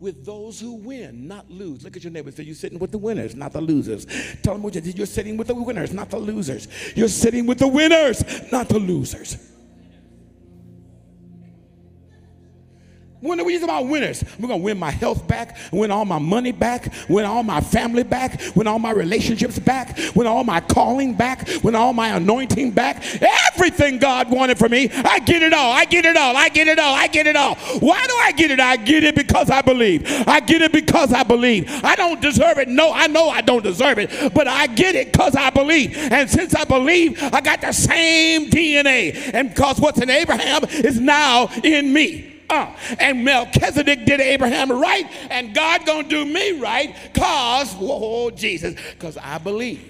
[0.00, 1.84] with those who win, not lose.
[1.84, 2.30] Look at your neighbor.
[2.30, 4.06] Say, you're sitting with the winners, not the losers.
[4.42, 4.96] Tell them what you did.
[4.96, 6.68] You're sitting with the winners, not the losers.
[6.96, 9.49] You're sitting with the winners, not the losers.
[13.20, 14.24] When are we talking about winners?
[14.38, 18.02] We're to win my health back, win all my money back, win all my family
[18.02, 22.70] back, win all my relationships back, win all my calling back, win all my anointing
[22.70, 23.04] back.
[23.52, 25.70] Everything God wanted for me, I get it all.
[25.70, 26.34] I get it all.
[26.34, 26.94] I get it all.
[26.94, 27.56] I get it all.
[27.56, 28.58] Why do I get it?
[28.58, 30.06] I get it because I believe.
[30.26, 31.68] I get it because I believe.
[31.84, 32.68] I don't deserve it.
[32.68, 35.94] No, I know I don't deserve it, but I get it because I believe.
[35.94, 39.34] And since I believe, I got the same DNA.
[39.34, 42.39] And because what's in Abraham is now in me.
[42.50, 48.74] Uh, and Melchizedek did Abraham right, and God gonna do me right, cause whoa, Jesus,
[48.98, 49.88] cause I believe.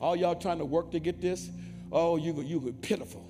[0.00, 1.50] All y'all trying to work to get this?
[1.90, 3.28] Oh, you you pitiful,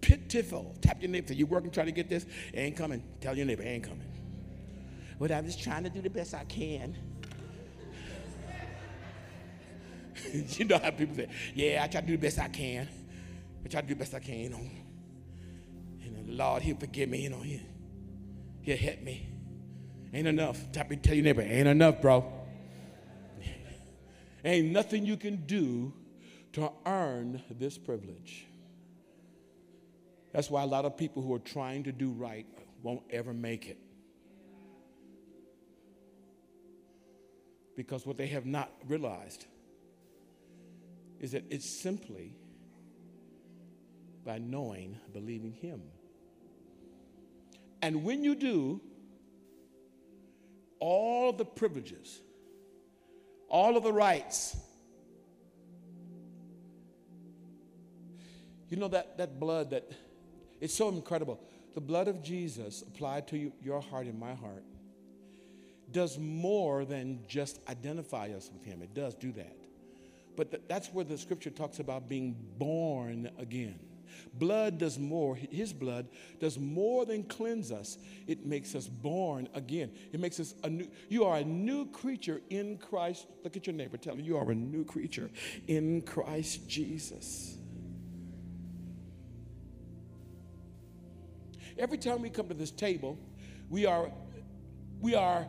[0.00, 0.76] pitiful.
[0.80, 1.32] Tap your neighbor.
[1.32, 2.26] You working trying to get this?
[2.54, 3.02] ain't coming.
[3.20, 4.06] Tell your neighbor, ain't coming.
[5.18, 6.96] But I'm just trying to do the best I can.
[10.32, 12.88] you know how people say, yeah, I try to do the best I can.
[13.64, 14.70] I try to do the best I can, you know.
[16.04, 17.40] And the Lord, He'll forgive me, you know.
[17.40, 17.60] He'll,
[18.62, 19.28] he'll help me.
[20.12, 20.72] Ain't enough.
[20.72, 22.24] Tap tell your neighbor, ain't enough, bro.
[24.44, 25.92] ain't nothing you can do
[26.52, 28.46] to earn this privilege.
[30.32, 32.46] That's why a lot of people who are trying to do right
[32.82, 33.78] won't ever make it.
[37.76, 39.46] Because what they have not realized
[41.20, 42.34] is that it's simply
[44.30, 45.82] by knowing, believing Him.
[47.82, 48.80] And when you do,
[50.78, 52.20] all the privileges,
[53.48, 54.56] all of the rights,
[58.68, 59.90] you know that, that blood that
[60.60, 61.40] it's so incredible.
[61.74, 64.62] The blood of Jesus applied to you, your heart and my heart
[65.90, 68.80] does more than just identify us with Him.
[68.80, 69.56] It does do that.
[70.36, 73.89] But th- that's where the scripture talks about being born again.
[74.34, 76.08] Blood does more, His blood
[76.38, 77.98] does more than cleanse us.
[78.26, 79.90] It makes us born again.
[80.12, 83.26] It makes us a new, you are a new creature in Christ.
[83.44, 85.30] Look at your neighbor, tell him you are a new creature
[85.66, 87.56] in Christ Jesus.
[91.78, 93.18] Every time we come to this table,
[93.70, 94.12] we are,
[95.00, 95.46] we are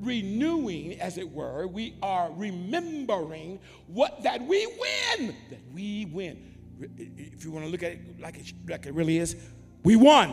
[0.00, 6.51] renewing, as it were, we are remembering what that we win, that we win
[6.96, 9.36] if you want to look at it like it, like it really is,
[9.82, 10.30] we won.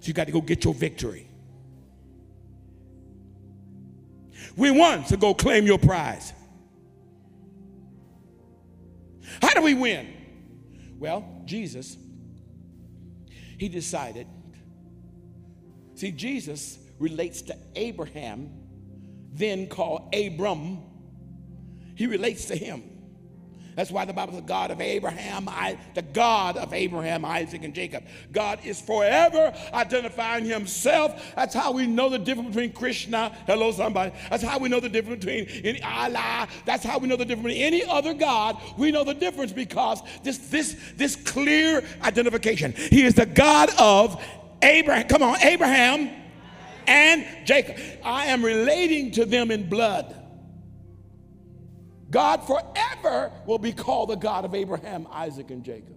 [0.00, 1.28] So you got to go get your victory.
[4.56, 6.32] We won, so go claim your prize.
[9.42, 10.12] How do we win?
[10.98, 11.96] Well, Jesus,
[13.56, 14.26] he decided.
[15.94, 18.58] See, Jesus relates to Abraham
[19.38, 20.82] then called Abram,
[21.94, 22.82] he relates to him.
[23.78, 27.72] That's why the Bible says God of Abraham, I, the God of Abraham, Isaac, and
[27.72, 28.02] Jacob.
[28.32, 31.32] God is forever identifying himself.
[31.36, 34.10] That's how we know the difference between Krishna, hello somebody.
[34.30, 36.48] That's how we know the difference between any Allah.
[36.64, 38.60] That's how we know the difference between any other God.
[38.76, 42.72] We know the difference because this, this, this clear identification.
[42.72, 44.20] He is the God of
[44.60, 45.06] Abraham.
[45.06, 46.10] Come on, Abraham
[46.88, 47.76] and Jacob.
[48.02, 50.17] I am relating to them in blood.
[52.10, 55.96] God forever will be called the God of Abraham, Isaac, and Jacob.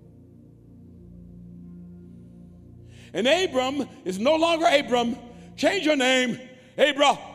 [3.14, 5.18] And Abram is no longer Abram.
[5.55, 6.39] Change your name,
[6.78, 7.28] Abraham.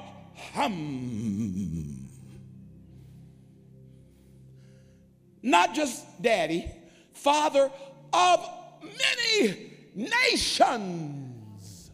[5.42, 6.70] Not just daddy,
[7.12, 7.70] father
[8.12, 8.48] of
[8.82, 11.90] many nations.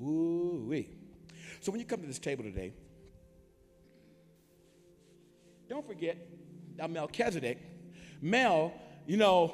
[0.00, 0.95] Ooh, wee.
[1.66, 2.72] So when you come to this table today,
[5.68, 6.16] don't forget
[6.76, 7.58] that Melchizedek.
[8.22, 8.72] Mel,
[9.04, 9.52] you know,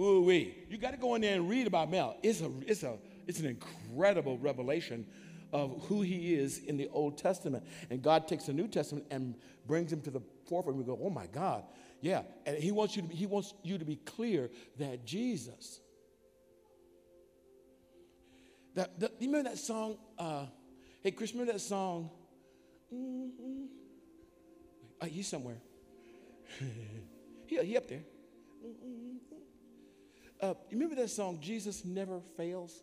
[0.00, 0.56] ooh wee.
[0.70, 2.16] You got to go in there and read about Mel.
[2.22, 2.96] It's a, it's a,
[3.26, 5.04] it's an incredible revelation
[5.52, 7.64] of who he is in the Old Testament.
[7.90, 9.34] And God takes the New Testament and
[9.66, 10.78] brings him to the forefront.
[10.78, 11.64] We go, oh my God,
[12.02, 12.22] yeah.
[12.46, 14.48] And he wants you to be, he wants you to be clear
[14.78, 15.80] that Jesus.
[18.76, 19.96] That, that you remember that song?
[20.16, 20.46] Uh,
[21.06, 22.10] Hey, Chris, remember that song?
[22.92, 23.66] Mm-hmm.
[25.00, 25.58] Oh, he's somewhere.
[27.46, 28.02] he, he up there.
[28.66, 29.36] Mm-hmm.
[30.40, 32.82] Uh, you remember that song, Jesus Never Fails?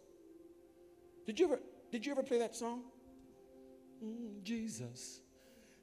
[1.26, 1.60] Did you ever,
[1.92, 2.84] did you ever play that song?
[4.02, 5.20] Mm, Jesus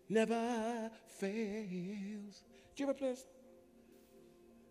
[0.08, 2.42] never fails.
[2.70, 3.26] Did you ever play this?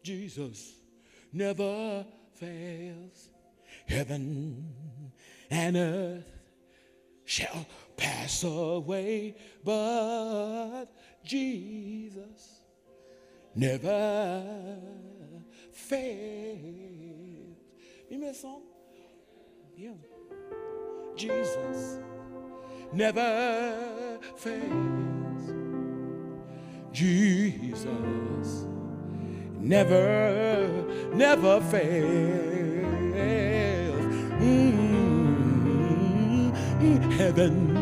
[0.02, 0.74] Jesus
[1.32, 2.04] never
[2.34, 3.30] fails.
[3.86, 4.74] Heaven
[5.52, 6.39] and earth
[7.30, 7.64] shall
[7.96, 10.86] pass away, but
[11.24, 12.62] Jesus
[13.54, 14.80] never
[15.72, 16.58] fails.
[18.10, 18.64] Remember that song?
[19.78, 19.92] Yeah.
[21.16, 22.00] Jesus
[22.92, 25.54] never fails.
[26.92, 28.66] Jesus
[29.60, 33.49] never, never fails.
[36.80, 37.76] Heaven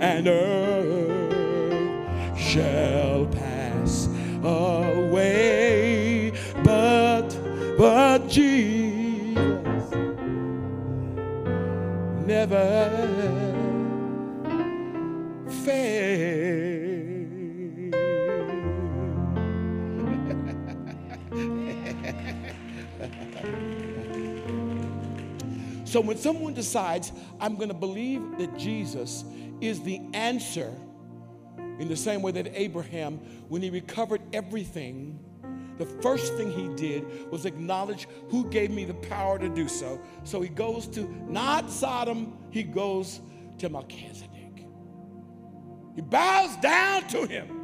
[0.00, 4.08] and earth shall pass
[4.42, 6.32] away,
[6.64, 7.28] but
[7.76, 9.26] but Jesus
[12.26, 13.45] never
[25.96, 29.24] So when someone decides, I'm going to believe that Jesus
[29.62, 30.70] is the answer,
[31.78, 33.16] in the same way that Abraham,
[33.48, 35.18] when he recovered everything,
[35.78, 39.98] the first thing he did was acknowledge who gave me the power to do so.
[40.24, 43.22] So he goes to not Sodom, he goes
[43.56, 44.66] to Melchizedek.
[45.94, 47.55] He bows down to him.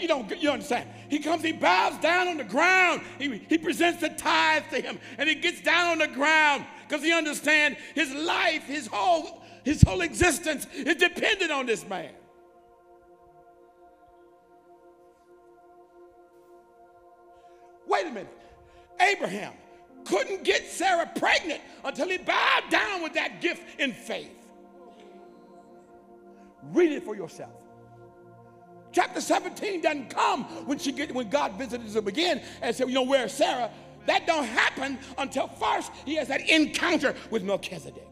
[0.00, 0.88] You don't, you understand.
[1.08, 3.02] He comes, he bows down on the ground.
[3.18, 7.04] He, he presents the tithe to him, and he gets down on the ground because
[7.04, 12.10] he understands his life, his whole, his whole existence is dependent on this man.
[17.86, 18.38] Wait a minute.
[19.00, 19.52] Abraham
[20.04, 24.30] couldn't get Sarah pregnant until he bowed down with that gift in faith.
[26.72, 27.65] Read it for yourself.
[28.96, 32.94] Chapter 17 doesn't come when she get when God visited them again and said, you
[32.94, 33.70] know, where's Sarah?
[34.06, 38.08] That don't happen until first he has that encounter with Melchizedek.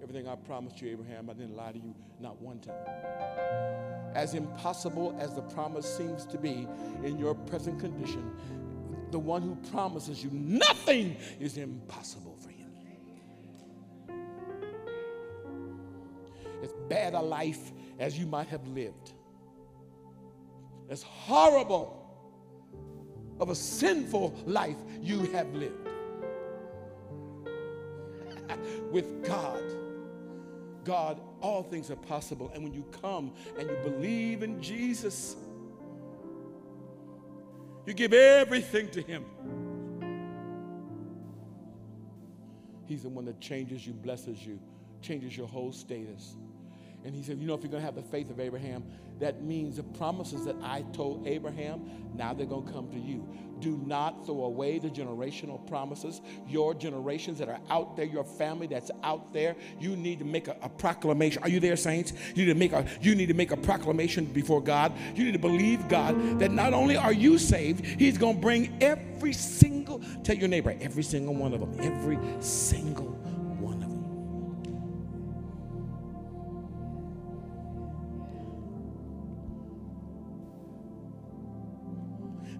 [0.00, 2.76] Everything I promised you, Abraham, I didn't lie to you not one time.
[4.14, 6.68] As impossible as the promise seems to be
[7.02, 8.30] in your present condition,
[9.10, 12.34] the one who promises you nothing is impossible.
[16.64, 19.12] As bad a life as you might have lived,
[20.88, 22.00] as horrible
[23.38, 25.88] of a sinful life you have lived.
[28.90, 29.62] With God,
[30.84, 32.50] God, all things are possible.
[32.54, 35.36] And when you come and you believe in Jesus,
[37.86, 39.24] you give everything to Him.
[42.86, 44.60] He's the one that changes you, blesses you,
[45.02, 46.36] changes your whole status
[47.04, 48.82] And he said, You know, if you're going to have the faith of Abraham,
[49.20, 51.82] that means the promises that I told Abraham,
[52.14, 53.28] now they're going to come to you.
[53.60, 56.20] Do not throw away the generational promises.
[56.48, 60.48] Your generations that are out there, your family that's out there, you need to make
[60.48, 61.42] a, a proclamation.
[61.42, 62.12] Are you there, saints?
[62.34, 64.92] You need to make a you need to make a proclamation before God.
[65.14, 68.76] You need to believe God that not only are you saved, He's going to bring
[68.80, 73.13] every single, tell your neighbor, every single one of them, every single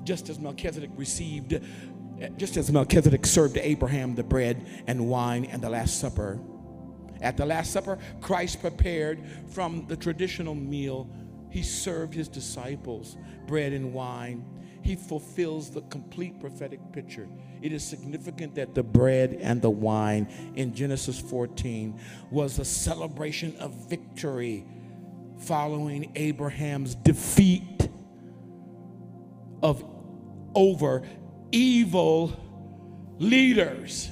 [0.04, 1.60] just as Melchizedek received,
[2.36, 6.40] just as Melchizedek served Abraham the bread and wine and the Last Supper.
[7.20, 11.08] At the Last Supper, Christ prepared from the traditional meal.
[11.50, 14.44] He served his disciples bread and wine.
[14.82, 17.26] He fulfills the complete prophetic picture.
[17.62, 21.98] It is significant that the bread and the wine in Genesis 14
[22.30, 24.66] was a celebration of victory
[25.38, 27.88] following Abraham's defeat
[29.62, 29.82] of
[30.54, 31.02] over
[31.52, 32.32] evil
[33.18, 34.10] leaders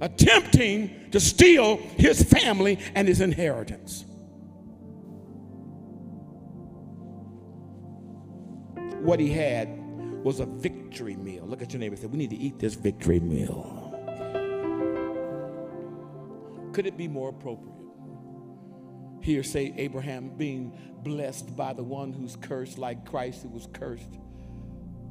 [0.00, 4.04] attempting to steal his family and his inheritance.
[9.00, 9.68] What he had
[10.24, 11.44] was a victory meal.
[11.46, 13.80] Look at your neighbor and say, We need to eat this victory meal.
[16.72, 17.72] Could it be more appropriate?
[19.20, 24.18] Here, say Abraham being blessed by the one who's cursed, like Christ who was cursed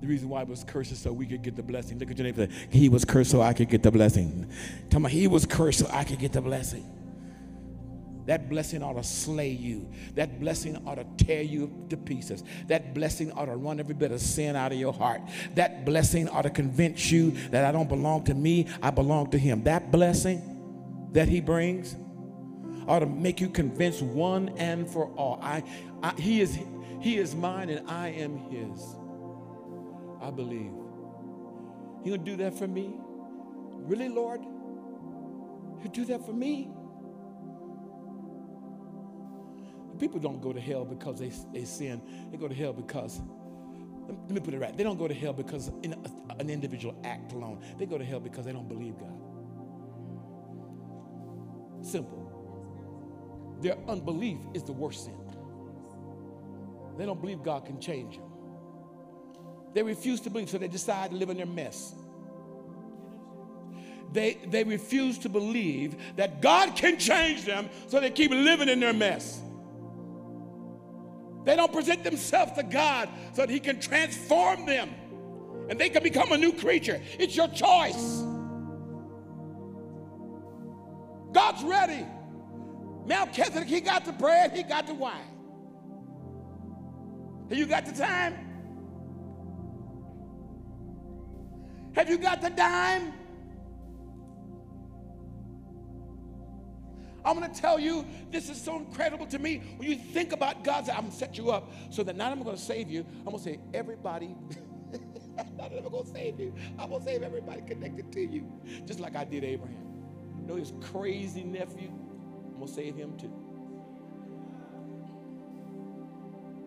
[0.03, 1.97] the reason why it was cursed is so we could get the blessing.
[1.97, 2.49] Look at your neighbor.
[2.69, 4.51] He was cursed so I could get the blessing.
[4.89, 6.83] Tell me, he was cursed so I could get the blessing.
[8.25, 9.89] That blessing ought to slay you.
[10.15, 12.43] That blessing ought to tear you to pieces.
[12.67, 15.21] That blessing ought to run every bit of sin out of your heart.
[15.55, 19.37] That blessing ought to convince you that I don't belong to me, I belong to
[19.37, 19.63] him.
[19.63, 21.95] That blessing that he brings
[22.89, 25.39] ought to make you convinced one and for all.
[25.41, 25.63] I,
[26.01, 26.59] I he is
[26.99, 28.97] he is mine and I am his.
[30.23, 30.71] I believe.
[32.03, 32.95] You gonna do that for me?
[33.73, 34.41] Really, Lord?
[35.83, 36.69] You do that for me?
[39.99, 42.01] People don't go to hell because they, they sin.
[42.31, 43.21] They go to hell because,
[44.07, 46.95] let me put it right, they don't go to hell because in a, an individual
[47.03, 47.63] act alone.
[47.77, 49.21] They go to hell because they don't believe God.
[51.85, 52.23] Simple.
[53.61, 55.17] Their unbelief is the worst sin.
[56.97, 58.32] They don't believe God can change them.
[59.73, 61.93] They refuse to believe, so they decide to live in their mess.
[64.11, 68.79] They, they refuse to believe that God can change them, so they keep living in
[68.79, 69.41] their mess.
[71.45, 74.93] They don't present themselves to God so that He can transform them
[75.69, 77.01] and they can become a new creature.
[77.17, 78.23] It's your choice.
[81.31, 82.05] God's ready.
[83.05, 85.19] Melchizedek, he got the bread, he got the wine.
[87.49, 88.52] Have you got the time?
[91.93, 93.13] Have you got the dime?
[97.25, 99.61] I'm going to tell you, this is so incredible to me.
[99.77, 102.43] When you think about God's, I'm going to set you up so that not I'm
[102.43, 104.35] going to save you, I'm going to say, everybody,
[105.57, 106.53] not I'm going to save you.
[106.77, 108.51] I'm going to save everybody connected to you,
[108.85, 109.87] just like I did Abraham.
[110.39, 111.89] You know his crazy nephew?
[111.89, 113.31] I'm going to save him too.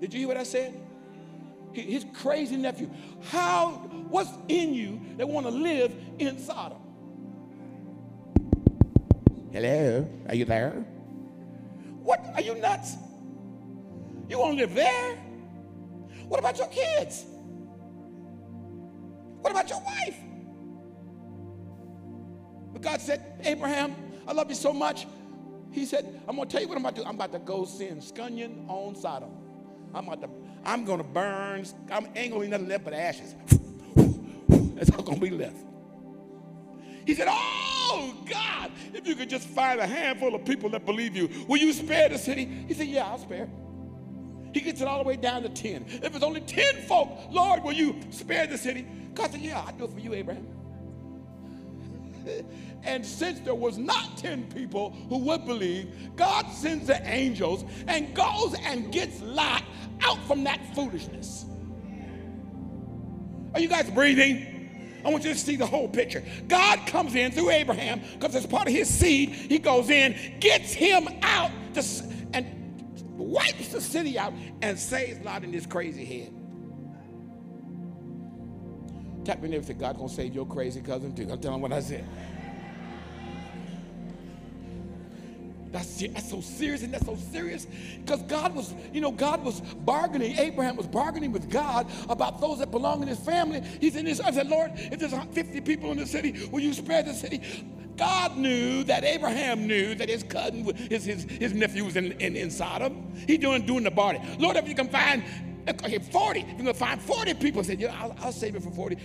[0.00, 0.85] Did you hear what I said?
[1.72, 2.90] His crazy nephew.
[3.30, 3.70] How,
[4.08, 6.78] what's in you that want to live in Sodom?
[9.52, 10.84] Hello, are you there?
[12.02, 12.94] What, are you nuts?
[14.28, 15.16] You want to live there?
[16.28, 17.24] What about your kids?
[19.40, 20.16] What about your wife?
[22.72, 23.94] But God said, Abraham,
[24.26, 25.06] I love you so much.
[25.70, 27.08] He said, I'm going to tell you what I'm about to do.
[27.08, 29.30] I'm about to go send Scunion on Sodom.
[29.94, 30.28] I'm about to
[30.66, 31.64] I'm going to burn.
[31.90, 33.34] I ain't going to be nothing left but ashes.
[34.74, 35.56] That's all going to be left.
[37.06, 41.16] He said, Oh, God, if you could just find a handful of people that believe
[41.16, 42.44] you, will you spare the city?
[42.66, 43.48] He said, Yeah, I'll spare.
[44.52, 45.86] He gets it all the way down to 10.
[46.02, 48.86] If it's only 10 folk, Lord, will you spare the city?
[49.14, 50.48] God said, Yeah, I'll do it for you, Abraham.
[52.82, 58.14] And since there was not 10 people who would believe, God sends the angels and
[58.14, 59.64] goes and gets Lot
[60.02, 61.46] out from that foolishness.
[63.54, 65.00] Are you guys breathing?
[65.04, 66.22] I want you to see the whole picture.
[66.48, 70.72] God comes in through Abraham because as part of his seed, he goes in, gets
[70.72, 71.84] him out, to,
[72.32, 72.46] and
[73.16, 76.45] wipes the city out and saves Lot in his crazy head.
[79.26, 81.26] Tap me and say, God's gonna save your crazy cousin too.
[81.28, 82.06] I'm telling what I said.
[85.72, 87.66] That's, that's so serious and that's so serious
[87.96, 90.38] because God was, you know, God was bargaining.
[90.38, 93.62] Abraham was bargaining with God about those that belong in his family.
[93.80, 96.72] He's in his, I said, Lord, if there's 50 people in the city, will you
[96.72, 97.42] spare the city?
[97.96, 102.36] God knew that Abraham knew that his cousin, his, his, his nephew was in, in,
[102.36, 103.12] in Sodom.
[103.26, 104.20] He doing, doing the barter.
[104.38, 105.24] Lord, if you can find
[105.68, 108.96] okay, 40, if can find 40 people, said, yeah, I'll, I'll save it for 40.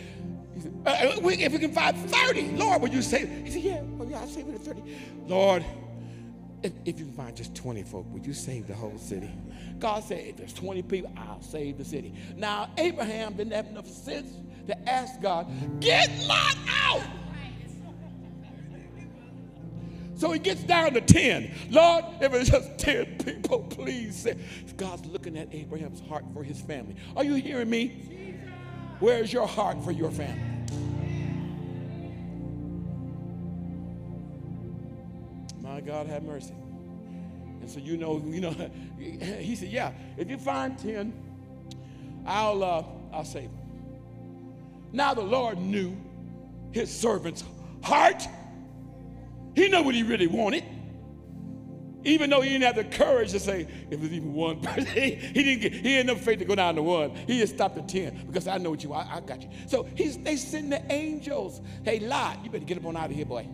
[0.53, 3.45] He said, uh, uh if we can find 30, Lord, will you save it?
[3.45, 4.81] He said, yeah, well, yeah, I'll save it at 30.
[5.27, 5.65] Lord,
[6.63, 9.31] if, if you can find just 20 folk, would you save the whole city?
[9.79, 12.13] God said, if there's 20 people, I'll save the city.
[12.35, 14.33] Now, Abraham didn't have enough sense
[14.67, 15.47] to ask God,
[15.79, 17.01] get Lot out.
[20.21, 21.51] So he gets down to 10.
[21.71, 24.27] Lord, if it's just 10 people, please.
[24.77, 26.95] God's looking at Abraham's heart for his family.
[27.17, 28.37] Are you hearing me?
[28.99, 30.39] Where's your heart for your family?
[35.59, 36.53] My God, have mercy.
[37.61, 38.51] And so you know, you know,
[38.99, 41.13] he said, yeah, if you find 10,
[42.27, 43.59] I'll, uh, I'll save them.
[44.91, 45.97] Now the Lord knew
[46.73, 47.43] his servant's
[47.81, 48.27] heart.
[49.55, 50.63] He knew what he really wanted.
[52.03, 55.15] Even though he didn't have the courage to say, if there's even one person, he,
[55.15, 57.11] didn't get, he had enough faith to go down to one.
[57.27, 59.49] He just stopped at 10 because I know what you I, I got you.
[59.67, 61.61] So he's, they send the angels.
[61.83, 63.47] Hey, Lot, you better get up on out of here, boy.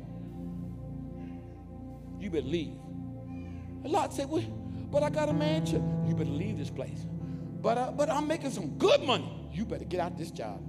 [2.20, 2.78] You better leave.
[3.84, 4.42] And Lot said, well,
[4.92, 6.06] but I got a mansion.
[6.08, 7.06] You better leave this place.
[7.62, 9.50] But, uh, but I'm making some good money.
[9.52, 10.62] You better get out this job.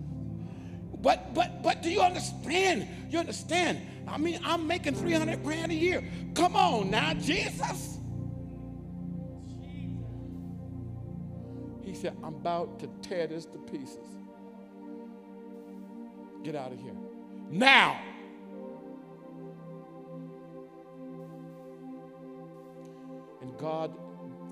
[1.00, 2.88] But but but do you understand?
[3.08, 3.80] You understand?
[4.10, 6.02] I mean, I'm making 300 grand a year.
[6.34, 7.98] Come on now, Jesus.
[11.82, 14.06] He said, I'm about to tear this to pieces.
[16.42, 16.94] Get out of here.
[17.50, 18.00] Now.
[23.40, 23.94] And God,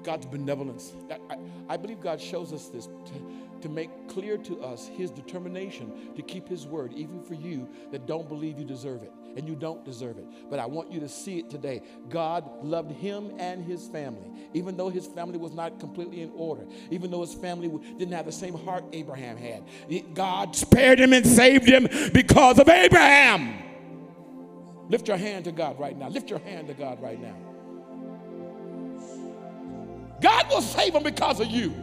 [0.03, 0.93] God's benevolence.
[1.11, 1.37] I,
[1.69, 2.87] I believe God shows us this.
[2.87, 7.69] To, to make clear to us his determination to keep his word, even for you
[7.91, 10.27] that don't believe you deserve it and you don't deserve it.
[10.51, 11.83] But I want you to see it today.
[12.09, 16.65] God loved him and his family, even though his family was not completely in order,
[16.91, 17.69] even though his family
[17.99, 19.63] didn't have the same heart Abraham had.
[20.15, 23.63] God spared him and saved him because of Abraham.
[24.89, 26.09] Lift your hand to God right now.
[26.09, 27.37] Lift your hand to God right now.
[30.23, 31.75] God will save him because of you.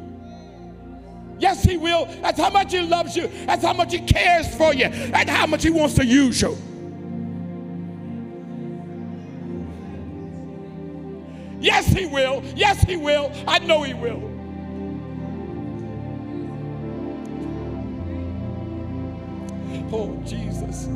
[1.39, 2.05] Yes, He will.
[2.21, 3.27] That's how much He loves you.
[3.45, 4.89] That's how much He cares for you.
[4.89, 6.57] That's how much He wants to use you.
[11.93, 12.43] He will.
[12.55, 13.31] Yes, He will.
[13.47, 14.31] I know He will.
[19.93, 20.89] Oh, Jesus.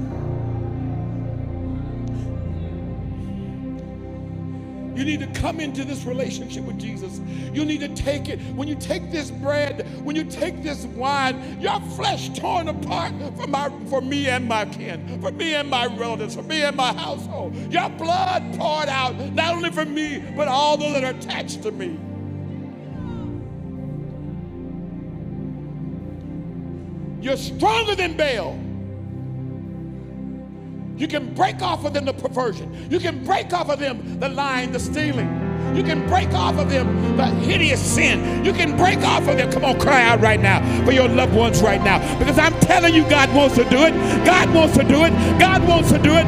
[4.98, 7.22] You need to come into this relationship with Jesus.
[7.54, 8.40] You need to take it.
[8.56, 13.48] When you take this bread, when you take this wine, your flesh torn apart for,
[13.48, 16.94] my, for me and my kin, for me and my relatives, for me and my
[16.94, 17.56] household.
[17.72, 21.72] Your blood poured out, not only for me, but all those that are attached to
[21.72, 22.00] me.
[27.22, 28.60] You're stronger than Baal.
[30.98, 32.92] You can break off of them the perversion.
[32.92, 35.48] You can break off of them the lying, the stealing.
[35.76, 38.44] You can break off of them the hideous sin.
[38.44, 39.52] You can break off of them.
[39.52, 42.00] Come on, cry out right now for your loved ones right now.
[42.18, 43.94] Because I'm telling you, God wants to do it.
[44.26, 45.12] God wants to do it.
[45.40, 46.26] God wants to do it.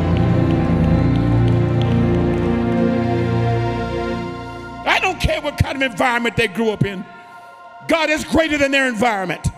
[4.87, 7.03] I don't care what kind of environment they grew up in.
[7.87, 9.48] God is greater than their environment.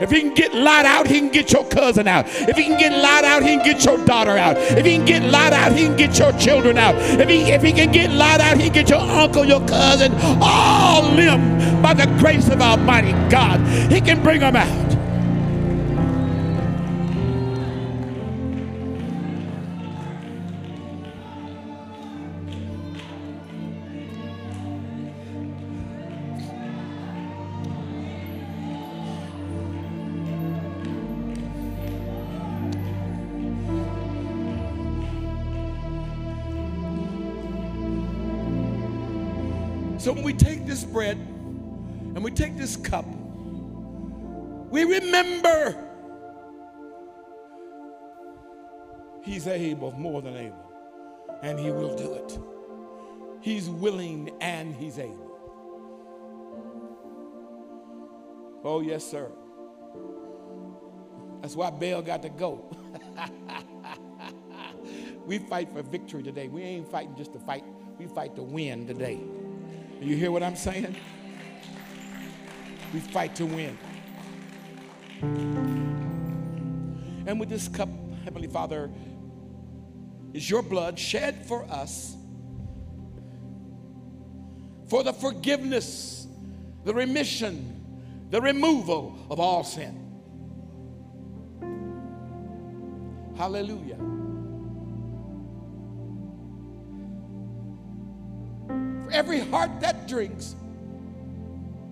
[0.00, 2.26] If he can get Lot out, he can get your cousin out.
[2.26, 4.56] If he can get Lot out, he can get your daughter out.
[4.56, 6.94] If he can get Lot out, he can get your children out.
[6.96, 10.12] If he, if he can get Lot out, he can get your uncle, your cousin,
[10.40, 13.60] all them by the grace of Almighty God.
[13.90, 15.03] He can bring them out.
[40.94, 43.04] Bread and we take this cup,
[44.70, 45.84] we remember
[49.24, 50.72] He's able, more than able,
[51.42, 52.38] and He will do it.
[53.40, 55.30] He's willing and He's able.
[58.62, 59.30] Oh, yes, sir.
[61.40, 62.70] That's why Baal got to go.
[65.26, 66.48] we fight for victory today.
[66.48, 67.64] We ain't fighting just to fight
[67.98, 69.20] We fight to win today.
[70.04, 70.94] You hear what I'm saying?
[72.92, 73.78] We fight to win.
[77.26, 77.88] And with this cup,
[78.22, 78.90] Heavenly Father,
[80.34, 82.16] is your blood shed for us
[84.88, 86.26] for the forgiveness,
[86.84, 90.02] the remission, the removal of all sin.
[93.38, 94.13] Hallelujah.
[99.14, 100.56] Every heart that drinks,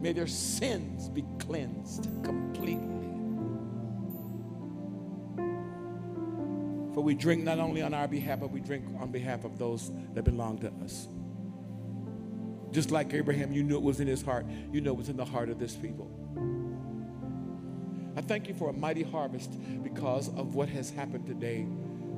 [0.01, 2.89] may their sins be cleansed completely.
[6.95, 9.93] For we drink not only on our behalf, but we drink on behalf of those
[10.15, 11.07] that belong to us.
[12.73, 15.17] Just like Abraham, you knew it was in his heart, you know it was in
[15.17, 16.11] the heart of this people.
[18.17, 19.53] I thank you for a mighty harvest
[19.85, 21.67] because of what has happened today,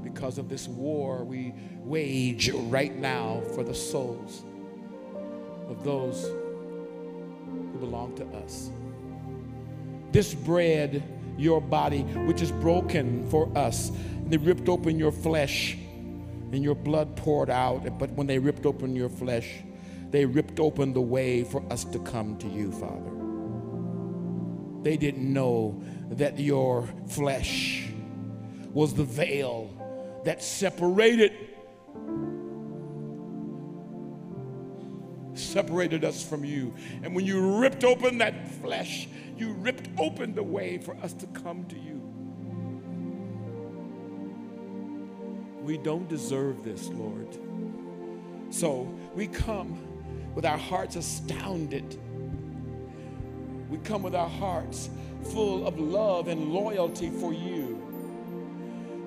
[0.02, 4.44] because of this war we wage right now for the souls
[5.74, 8.70] of those who belong to us.
[10.12, 11.02] This bread,
[11.36, 15.76] your body, which is broken for us, and they ripped open your flesh
[16.52, 17.98] and your blood poured out.
[17.98, 19.48] But when they ripped open your flesh,
[20.10, 23.10] they ripped open the way for us to come to you, Father.
[24.82, 27.88] They didn't know that your flesh
[28.72, 29.70] was the veil
[30.24, 31.32] that separated
[35.54, 36.74] separated us from you.
[37.02, 41.26] And when you ripped open that flesh, you ripped open the way for us to
[41.28, 42.02] come to you.
[45.62, 47.38] We don't deserve this, Lord.
[48.50, 49.78] So we come
[50.34, 51.98] with our hearts astounded
[53.74, 54.88] we come with our hearts
[55.32, 57.82] full of love and loyalty for you.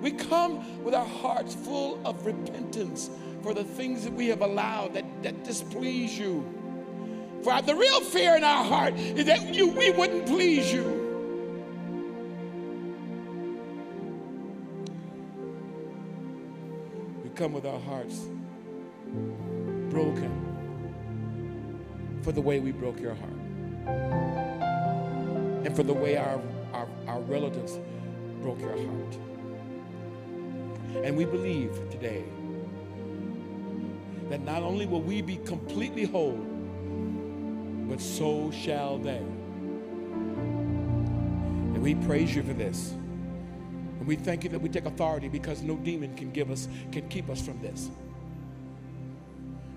[0.01, 3.09] We come with our hearts full of repentance
[3.47, 6.43] for the things that we have allowed that, that displease you.
[7.43, 10.83] For the real fear in our heart is that you, we wouldn't please you.
[17.23, 18.25] We come with our hearts
[19.91, 20.29] broken
[22.23, 23.31] for the way we broke your heart
[25.65, 26.41] and for the way our,
[26.73, 27.79] our, our relatives
[28.41, 29.17] broke your heart.
[31.05, 32.25] And we believe today
[34.30, 36.38] that not only will we be completely whole,
[37.88, 39.23] but so shall they.
[41.73, 42.91] And we praise you for this.
[42.91, 47.07] And we thank you that we take authority because no demon can give us, can
[47.07, 47.89] keep us from this.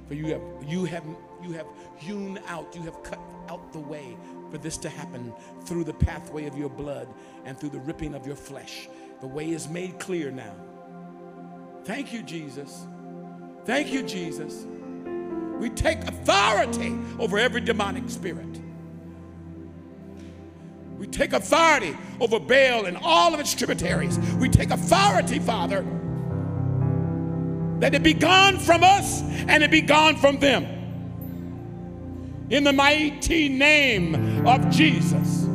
[0.09, 1.05] For you have you have
[1.41, 4.17] you have hewn out, you have cut out the way
[4.51, 5.33] for this to happen
[5.65, 7.07] through the pathway of your blood
[7.45, 8.89] and through the ripping of your flesh.
[9.21, 10.55] The way is made clear now.
[11.85, 12.87] Thank you, Jesus.
[13.65, 14.67] Thank you, Jesus.
[15.59, 18.61] We take authority over every demonic spirit.
[20.99, 24.19] We take authority over Baal and all of its tributaries.
[24.37, 25.85] We take authority, Father,
[27.81, 30.65] that it be gone from us and it be gone from them
[32.51, 35.47] in the mighty name of Jesus.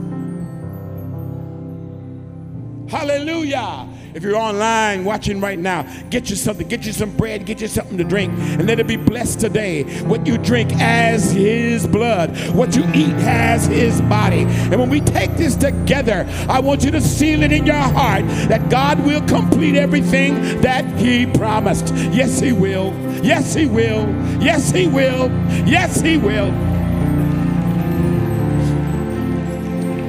[2.89, 3.87] Hallelujah.
[4.15, 7.67] If you're online watching right now, get you something, get you some bread, get you
[7.67, 9.83] something to drink, and let it be blessed today.
[10.03, 14.43] What you drink as His blood, what you eat as His body.
[14.43, 18.25] And when we take this together, I want you to seal it in your heart
[18.47, 21.93] that God will complete everything that He promised.
[21.93, 22.93] Yes, He will.
[23.21, 24.07] Yes, He will.
[24.41, 25.29] Yes, He will.
[25.67, 26.51] Yes, He will.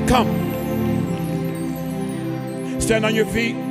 [0.06, 0.30] Come.
[2.80, 3.65] Stand on your feet.